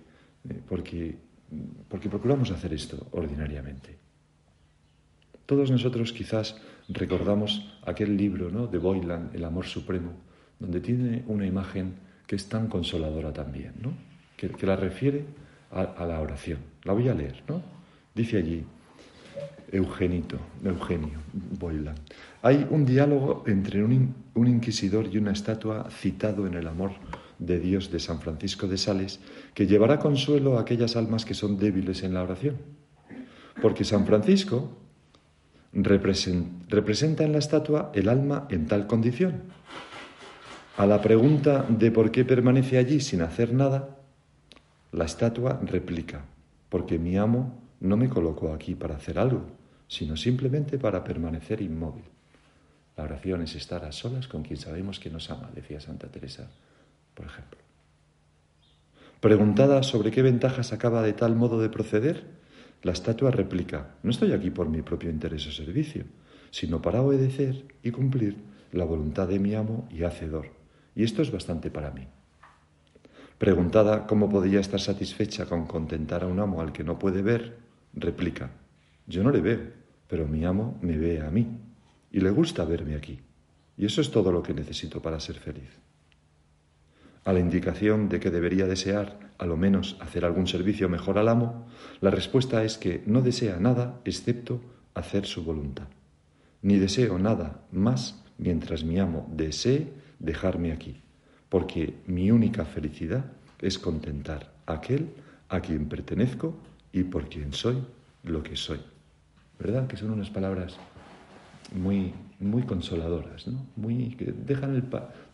eh, 0.49 0.61
porque, 0.69 1.17
porque 1.89 2.09
procuramos 2.09 2.51
hacer 2.51 2.73
esto 2.73 3.07
ordinariamente. 3.13 3.99
Todos 5.47 5.71
nosotros 5.71 6.13
quizás 6.13 6.57
recordamos 6.89 7.79
aquel 7.85 8.17
libro 8.17 8.51
¿no? 8.51 8.67
de 8.67 8.79
Boylan, 8.79 9.31
El 9.35 9.45
amor 9.45 9.67
supremo, 9.67 10.13
donde 10.59 10.81
tiene 10.81 11.25
una 11.27 11.47
imagen 11.47 11.95
que 12.27 12.37
es 12.37 12.49
tan 12.49 12.69
consoladora 12.69 13.33
también, 13.33 13.75
¿no? 13.81 13.93
que, 14.37 14.67
la 14.67 14.77
refiere 14.77 15.25
a, 15.71 16.05
la 16.07 16.21
oración. 16.21 16.59
La 16.85 16.93
voy 16.93 17.09
a 17.09 17.15
leer, 17.15 17.43
¿no? 17.49 17.63
Dice 18.15 18.39
allí, 18.39 18.65
Eugenito, 19.71 20.39
Eugenio 20.65 21.19
Boylan. 21.59 21.97
Hay 22.43 22.67
un 22.71 22.87
diálogo 22.87 23.45
entre 23.47 23.83
un, 23.83 24.15
un, 24.35 24.47
inquisidor 24.47 25.09
y 25.13 25.19
una 25.19 25.33
estatua 25.33 25.89
citado 25.91 26.47
en 26.47 26.55
el 26.55 26.69
amor 26.69 26.93
de 27.39 27.59
Dios 27.59 27.91
de 27.91 28.01
San 28.01 28.21
Francisco 28.21 28.67
de 28.67 28.79
Sales 28.79 29.21
que 29.55 29.67
llevará 29.67 29.99
consuelo 29.99 30.57
a 30.57 30.63
aquellas 30.63 30.97
almas 30.97 31.25
que 31.25 31.35
son 31.35 31.59
débiles 31.59 32.03
en 32.03 32.15
la 32.15 32.23
oración. 32.23 32.57
Porque 33.61 33.85
San 33.85 34.07
Francisco 34.07 34.77
representa 35.73 37.25
en 37.25 37.33
la 37.33 37.39
estatua 37.39 37.91
el 37.95 38.09
alma 38.09 38.47
en 38.51 38.67
tal 38.67 38.87
condición. 38.87 39.43
A 40.77 40.87
la 40.87 41.01
pregunta 41.01 41.65
de 41.69 41.91
por 41.91 42.11
qué 42.11 42.25
permanece 42.25 42.79
allí 42.79 43.01
sin 43.01 43.23
hacer 43.23 43.53
nada, 43.53 43.97
la 44.93 45.05
estatua 45.05 45.61
replica, 45.65 46.25
porque 46.69 46.99
mi 46.99 47.17
amo 47.17 47.61
no 47.81 47.97
me 47.97 48.09
colocó 48.09 48.53
aquí 48.53 48.75
para 48.75 48.97
hacer 48.97 49.19
algo, 49.19 49.45
sino 49.89 50.17
simplemente 50.17 50.79
para 50.79 51.05
permanecer 51.05 51.61
inmóvil. 51.61 52.05
La 52.97 53.05
oración 53.05 53.43
es 53.43 53.55
estar 53.57 53.85
a 53.85 53.93
solas 53.93 54.29
con 54.29 54.43
quien 54.43 54.57
sabemos 54.57 55.01
que 55.01 55.11
nos 55.11 55.31
ama, 55.31 55.51
decía 55.55 55.81
Santa 55.81 56.09
Teresa, 56.09 56.49
por 57.15 57.27
ejemplo. 57.27 57.59
Preguntada 59.21 59.83
sobre 59.83 60.11
qué 60.11 60.23
ventajas 60.23 60.73
acaba 60.73 61.03
de 61.03 61.15
tal 61.15 61.35
modo 61.35 61.61
de 61.61 61.71
proceder, 61.71 62.25
la 62.83 62.93
estatua 62.93 63.31
replica, 63.31 63.95
no 64.03 64.11
estoy 64.11 64.33
aquí 64.33 64.51
por 64.51 64.69
mi 64.69 64.83
propio 64.83 65.09
interés 65.09 65.47
o 65.47 65.53
servicio, 65.53 66.05
sino 66.51 66.83
para 66.83 67.01
obedecer 67.01 67.65
y 67.83 67.91
cumplir 67.91 68.37
la 68.73 68.85
voluntad 68.85 69.29
de 69.29 69.39
mi 69.39 69.55
amo 69.55 69.89
y 69.91 70.03
hacedor. 70.03 70.51
Y 70.95 71.05
esto 71.05 71.23
es 71.23 71.31
bastante 71.31 71.71
para 71.71 71.91
mí. 71.91 72.07
Preguntada 73.39 74.07
cómo 74.07 74.29
podía 74.29 74.61
estar 74.61 74.81
satisfecha 74.81 75.47
con 75.47 75.67
contentar 75.67 76.23
a 76.23 76.27
un 76.27 76.39
amo 76.39 76.61
al 76.61 76.73
que 76.73 76.85
no 76.85 76.99
puede 76.99 77.23
ver, 77.23 77.57
replica, 77.95 78.51
yo 79.07 79.23
no 79.23 79.31
le 79.31 79.41
veo, 79.41 79.61
pero 80.07 80.29
mi 80.29 80.45
amo 80.45 80.79
me 80.83 80.97
ve 80.97 81.21
a 81.21 81.31
mí 81.31 81.47
y 82.13 82.21
le 82.21 82.31
gusta 82.31 82.65
verme 82.65 82.95
aquí. 82.95 83.21
Y 83.77 83.87
eso 83.87 84.01
es 84.01 84.11
todo 84.11 84.31
lo 84.31 84.43
que 84.43 84.55
necesito 84.55 85.03
para 85.03 85.19
ser 85.19 85.37
feliz. 85.37 85.69
A 87.25 87.33
la 87.33 87.41
indicación 87.41 88.09
de 88.09 88.21
que 88.21 88.31
debería 88.31 88.67
desear 88.67 89.19
a 89.39 89.47
lo 89.47 89.57
menos 89.57 89.97
hacer 90.01 90.25
algún 90.25 90.47
servicio 90.47 90.89
mejor 90.89 91.19
al 91.19 91.29
amo, 91.29 91.67
la 92.01 92.11
respuesta 92.11 92.65
es 92.65 92.77
que 92.77 93.03
no 93.07 93.23
desea 93.23 93.59
nada 93.59 94.01
excepto 94.05 94.61
hacer 94.95 95.27
su 95.27 95.43
voluntad. 95.43 95.89
Ni 96.63 96.79
deseo 96.79 97.19
nada 97.19 97.63
más 97.73 98.23
mientras 98.39 98.85
mi 98.85 98.99
amo 98.99 99.29
desee 99.33 99.93
dejarme 100.19 100.73
aquí, 100.73 101.01
porque 101.49 101.95
mi 102.07 102.31
única 102.31 102.65
felicidad 102.65 103.25
es 103.61 103.79
contentar 103.79 104.53
a 104.67 104.75
aquel 104.75 105.09
a 105.49 105.61
quien 105.61 105.89
pertenezco 105.89 106.57
y 106.93 107.05
por 107.05 107.29
quien 107.29 107.53
soy 107.53 107.79
lo 108.23 108.43
que 108.43 108.57
soy. 108.57 108.81
¿Verdad? 109.59 109.87
Que 109.87 109.97
son 109.97 110.11
unas 110.11 110.31
palabras 110.31 110.77
muy, 111.73 112.13
muy 112.45 112.63
consoladoras, 112.63 113.47
¿no? 113.47 113.67
Muy, 113.77 114.11
que 114.17 114.33
dejan, 114.33 114.75
el, 114.77 114.85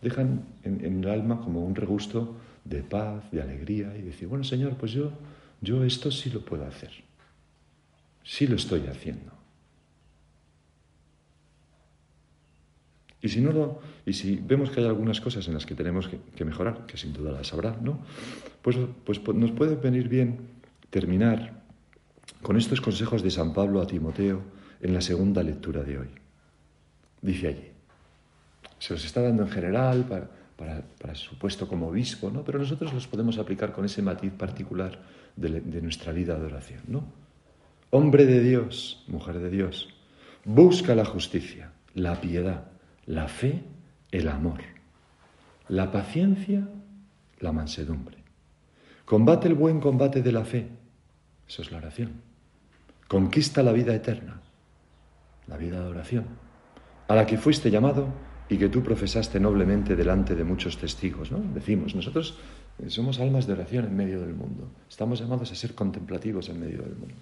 dejan 0.03 0.45
en 0.65 1.05
el 1.05 1.11
alma 1.11 1.41
como 1.41 1.65
un 1.65 1.75
regusto 1.75 2.37
de 2.65 2.83
paz, 2.83 3.31
de 3.31 3.43
alegría 3.43 3.97
y 3.97 4.03
decir, 4.03 4.29
bueno 4.29 4.45
Señor, 4.45 4.77
pues 4.77 4.93
yo, 4.93 5.13
yo 5.61 5.85
esto 5.85 6.11
sí 6.11 6.31
lo 6.31 6.41
puedo 6.45 6.67
hacer, 6.67 6.91
sí 8.23 8.47
lo 8.47 8.57
estoy 8.57 8.87
haciendo. 8.87 9.33
Y 13.23 13.29
si 13.29 13.41
no 13.41 13.53
lo, 13.53 13.81
y 14.07 14.15
si 14.15 14.37
vemos 14.37 14.71
que 14.71 14.81
hay 14.81 14.87
algunas 14.87 15.21
cosas 15.21 15.47
en 15.47 15.55
las 15.55 15.67
que 15.67 15.75
tenemos 15.75 16.09
que, 16.09 16.45
mejorar, 16.45 16.87
que 16.87 16.97
sin 16.97 17.13
duda 17.13 17.33
las 17.33 17.53
habrá, 17.53 17.77
¿no? 17.83 18.01
Pues, 18.63 18.79
pues 19.05 19.21
nos 19.35 19.51
puede 19.53 19.77
venir 19.77 20.09
bien 20.09 20.39
terminar 20.89 21.61
con 22.41 22.57
estos 22.57 22.81
consejos 22.81 23.23
de 23.23 23.31
San 23.31 23.53
Pablo 23.53 23.83
a 23.83 23.87
Timoteo 23.87 24.41
en 24.81 24.95
la 24.95 25.03
segunda 25.03 25.43
lectura 25.43 25.83
de 25.83 25.99
hoy. 25.99 26.20
Dice 27.23 27.49
allí, 27.49 27.71
se 28.79 28.95
los 28.95 29.05
está 29.05 29.21
dando 29.21 29.43
en 29.43 29.51
general 29.51 30.05
para, 30.05 30.83
para, 31.01 31.15
su 31.15 31.39
puesto 31.39 31.67
como 31.67 31.89
obispo, 31.89 32.31
¿no? 32.31 32.45
pero 32.45 32.59
nosotros 32.59 32.93
los 32.93 33.07
podemos 33.07 33.39
aplicar 33.39 33.73
con 33.73 33.85
ese 33.85 34.03
matiz 34.03 34.33
particular 34.33 34.99
de, 35.37 35.81
nuestra 35.81 36.13
vida 36.13 36.39
de 36.39 36.47
oración. 36.47 36.81
¿no? 36.87 37.05
Hombre 37.91 38.27
de 38.27 38.41
Dios, 38.41 39.05
mujer 39.09 39.39
de 39.39 39.51
Dios, 39.51 39.89
busca 40.45 40.95
la 40.95 41.05
justicia, 41.05 41.73
la 41.95 42.21
piedad, 42.21 42.65
la 43.07 43.29
fe, 43.29 43.63
el 44.11 44.29
amor, 44.29 44.61
la 45.69 45.91
paciencia, 45.91 46.69
la 47.39 47.53
mansedumbre. 47.53 48.19
Combate 49.05 49.49
el 49.49 49.55
buen 49.55 49.81
combate 49.81 50.23
de 50.23 50.33
la 50.33 50.45
fe, 50.45 50.69
eso 51.49 51.63
es 51.63 51.73
la 51.73 51.79
oración. 51.79 52.13
Conquista 53.09 53.63
la 53.63 53.73
vida 53.73 53.95
eterna, 53.95 54.41
la 55.49 55.57
vida 55.57 55.81
de 55.81 55.89
oración, 55.89 56.27
a 57.11 57.17
la 57.17 57.27
que 57.27 57.39
fuiste 57.39 57.73
llamado 57.73 58.07
y 58.49 58.57
que 58.57 58.69
tú 58.69 58.85
profesaste 58.85 59.41
noblemente 59.41 59.97
delante 59.97 60.37
de 60.37 60.45
muchos 60.45 60.79
testigos. 60.79 61.33
¿no? 61.33 61.43
Decimos, 61.53 61.97
nosotros 61.97 62.39
eh, 62.79 62.89
somos 62.89 63.19
almas 63.19 63.49
de 63.49 63.55
oración 63.55 63.87
en 63.87 63.97
medio 63.97 64.21
del 64.21 64.33
mundo. 64.33 64.71
Estamos 64.89 65.19
llamados 65.19 65.51
a 65.51 65.57
ser 65.57 65.75
contemplativos 65.75 66.49
en 66.51 66.61
medio 66.61 66.83
del 66.83 66.95
mundo. 66.95 67.17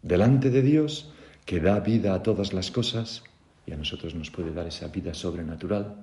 Delante 0.00 0.48
de 0.48 0.62
Dios, 0.62 1.12
que 1.44 1.60
da 1.60 1.80
vida 1.80 2.14
a 2.14 2.22
todas 2.22 2.54
las 2.54 2.70
cosas, 2.70 3.24
y 3.66 3.72
a 3.72 3.76
nosotros 3.76 4.14
nos 4.14 4.30
puede 4.30 4.54
dar 4.54 4.66
esa 4.66 4.88
vida 4.88 5.12
sobrenatural 5.12 5.96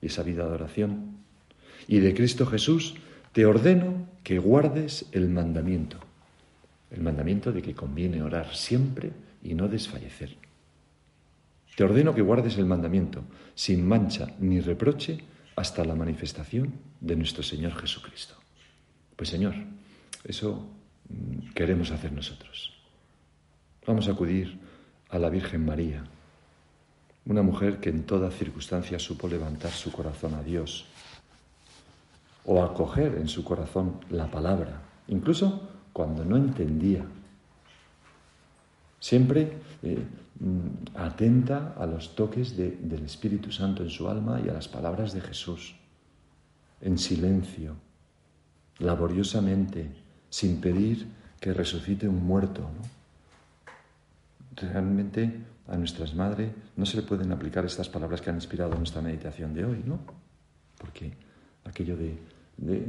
y 0.00 0.06
esa 0.06 0.24
vida 0.24 0.44
de 0.44 0.54
oración. 0.54 1.18
Y 1.86 2.00
de 2.00 2.14
Cristo 2.14 2.46
Jesús, 2.46 2.96
te 3.30 3.46
ordeno 3.46 4.08
que 4.24 4.40
guardes 4.40 5.06
el 5.12 5.28
mandamiento. 5.28 5.98
El 6.90 7.02
mandamiento 7.02 7.52
de 7.52 7.62
que 7.62 7.76
conviene 7.76 8.22
orar 8.22 8.56
siempre 8.56 9.12
y 9.44 9.54
no 9.54 9.68
desfallecer. 9.68 10.36
Te 11.74 11.84
ordeno 11.84 12.14
que 12.14 12.22
guardes 12.22 12.58
el 12.58 12.66
mandamiento 12.66 13.24
sin 13.54 13.86
mancha 13.86 14.28
ni 14.38 14.60
reproche 14.60 15.18
hasta 15.56 15.84
la 15.84 15.94
manifestación 15.94 16.74
de 17.00 17.16
nuestro 17.16 17.42
Señor 17.42 17.74
Jesucristo. 17.80 18.34
Pues 19.16 19.28
Señor, 19.28 19.54
eso 20.24 20.66
mm, 21.08 21.52
queremos 21.54 21.90
hacer 21.90 22.12
nosotros. 22.12 22.72
Vamos 23.86 24.08
a 24.08 24.12
acudir 24.12 24.58
a 25.10 25.18
la 25.18 25.28
Virgen 25.28 25.64
María, 25.64 26.04
una 27.26 27.42
mujer 27.42 27.78
que 27.78 27.90
en 27.90 28.04
toda 28.04 28.30
circunstancia 28.30 28.98
supo 28.98 29.28
levantar 29.28 29.70
su 29.70 29.92
corazón 29.92 30.34
a 30.34 30.42
Dios 30.42 30.86
o 32.44 32.62
acoger 32.62 33.16
en 33.16 33.28
su 33.28 33.44
corazón 33.44 34.00
la 34.10 34.30
palabra, 34.30 34.82
incluso 35.08 35.68
cuando 35.92 36.24
no 36.24 36.36
entendía. 36.36 37.04
Siempre 38.98 39.52
eh, 39.82 39.98
atenta 40.94 41.74
a 41.78 41.86
los 41.86 42.16
toques 42.16 42.56
del 42.56 43.04
Espíritu 43.04 43.52
Santo 43.52 43.82
en 43.82 43.90
su 43.90 44.08
alma 44.08 44.40
y 44.44 44.48
a 44.48 44.52
las 44.52 44.68
palabras 44.68 45.12
de 45.12 45.20
Jesús, 45.20 45.76
en 46.80 46.98
silencio, 46.98 47.76
laboriosamente, 48.78 49.88
sin 50.28 50.60
pedir 50.60 51.06
que 51.38 51.52
resucite 51.52 52.08
un 52.08 52.24
muerto. 52.24 52.68
Realmente 54.56 55.44
a 55.68 55.76
nuestras 55.76 56.14
madres 56.14 56.50
no 56.76 56.86
se 56.86 56.96
le 56.96 57.02
pueden 57.02 57.30
aplicar 57.30 57.64
estas 57.64 57.88
palabras 57.88 58.20
que 58.20 58.30
han 58.30 58.36
inspirado 58.36 58.74
nuestra 58.74 59.00
meditación 59.00 59.54
de 59.54 59.64
hoy, 59.64 59.82
¿no? 59.86 60.00
Porque 60.76 61.12
aquello 61.64 61.96
de, 61.96 62.18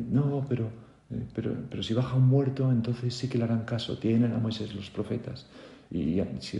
no, 0.09 0.43
pero, 0.49 0.65
eh, 1.11 1.25
pero, 1.35 1.55
pero 1.69 1.83
si 1.83 1.93
baja 1.93 2.15
un 2.15 2.27
muerto, 2.27 2.71
entonces 2.71 3.13
sí 3.13 3.29
que 3.29 3.37
le 3.37 3.43
harán 3.43 3.65
caso, 3.65 3.97
tienen 3.99 4.33
a 4.33 4.39
Moisés 4.39 4.73
los 4.73 4.89
profetas 4.89 5.45
y 5.93 6.25
si 6.39 6.59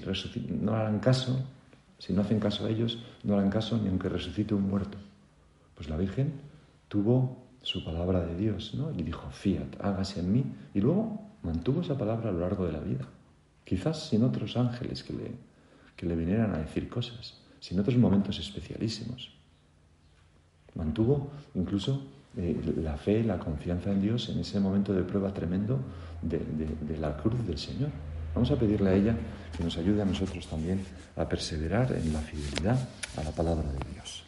no 0.62 0.76
harán 0.76 1.00
caso, 1.00 1.44
si 1.98 2.14
no 2.14 2.22
hacen 2.22 2.40
caso 2.40 2.66
a 2.66 2.70
ellos, 2.70 3.00
no 3.24 3.34
harán 3.34 3.50
caso 3.50 3.78
ni 3.78 3.90
aunque 3.90 4.08
resucite 4.08 4.54
un 4.54 4.70
muerto. 4.70 5.00
Pues 5.76 5.90
la 5.90 5.98
Virgen 5.98 6.34
tuvo 6.88 7.44
su 7.64 7.84
palabra 7.84 8.24
de 8.24 8.36
Dios, 8.38 8.76
¿no? 8.76 8.92
Y 8.92 9.02
dijo, 9.02 9.28
fiat, 9.32 9.82
hágase 9.82 10.20
en 10.20 10.32
mí. 10.32 10.46
Y 10.76 10.82
luego 10.82 11.20
mantuvo 11.42 11.82
esa 11.82 11.98
palabra 11.98 12.30
a 12.30 12.32
lo 12.32 12.42
largo 12.42 12.68
de 12.68 12.74
la 12.74 12.80
vida. 12.80 13.08
Quizás 13.64 14.08
sin 14.10 14.24
otros 14.24 14.56
ángeles 14.56 15.02
que 15.02 15.14
le, 15.14 15.32
que 15.96 16.06
le 16.06 16.16
vinieran 16.16 16.54
a 16.54 16.60
decir 16.60 16.88
cosas, 16.88 17.40
sin 17.60 17.80
otros 17.80 17.98
momentos 17.98 18.38
especialísimos. 18.38 19.32
Mantuvo 20.76 21.32
incluso 21.56 22.04
eh, 22.38 22.76
la 22.84 22.98
fe, 22.98 23.24
la 23.24 23.40
confianza 23.40 23.92
en 23.92 24.02
Dios 24.02 24.30
en 24.30 24.40
ese 24.40 24.60
momento 24.60 24.94
de 24.94 25.02
prueba 25.02 25.34
tremendo 25.34 25.80
de 26.22 26.98
la 27.00 27.18
cruz 27.18 27.48
del 27.48 27.58
Señor. 27.58 27.90
Vamos 28.34 28.52
a 28.52 28.56
pedirle 28.56 28.90
a 28.90 28.94
ella 28.94 29.16
que 29.56 29.64
nos 29.64 29.78
ayude 29.78 30.02
a 30.02 30.06
nosotros 30.06 30.48
también 30.48 30.84
a 31.16 31.30
perseverar 31.30 31.92
en 31.92 32.14
la 32.14 32.20
fidelidad 32.20 32.78
a 33.18 33.24
la 33.24 33.32
palabra 33.32 33.72
de 33.72 33.94
Dios. 33.94 34.24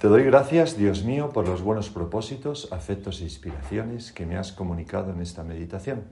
Te 0.00 0.08
doy 0.08 0.24
gracias, 0.24 0.78
Dios 0.78 1.04
mío, 1.04 1.28
por 1.28 1.46
los 1.46 1.60
buenos 1.60 1.90
propósitos, 1.90 2.72
afectos 2.72 3.20
e 3.20 3.24
inspiraciones 3.24 4.12
que 4.12 4.24
me 4.24 4.38
has 4.38 4.52
comunicado 4.52 5.12
en 5.12 5.20
esta 5.20 5.44
meditación. 5.44 6.04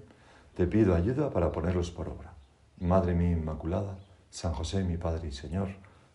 Te 0.54 0.66
pido 0.66 0.94
ayuda 0.94 1.30
para 1.30 1.52
ponerlos 1.52 1.90
por 1.90 2.08
obra. 2.08 2.34
Madre 2.78 3.14
mía 3.14 3.30
Inmaculada, 3.30 3.96
San 4.30 4.52
José 4.52 4.84
mi 4.84 4.98
Padre 4.98 5.28
y 5.28 5.32
Señor, 5.32 5.68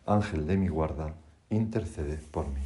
Ángel 0.05 0.45
de 0.45 0.57
mi 0.57 0.67
guarda, 0.67 1.15
intercede 1.49 2.17
por 2.17 2.47
mí. 2.47 2.61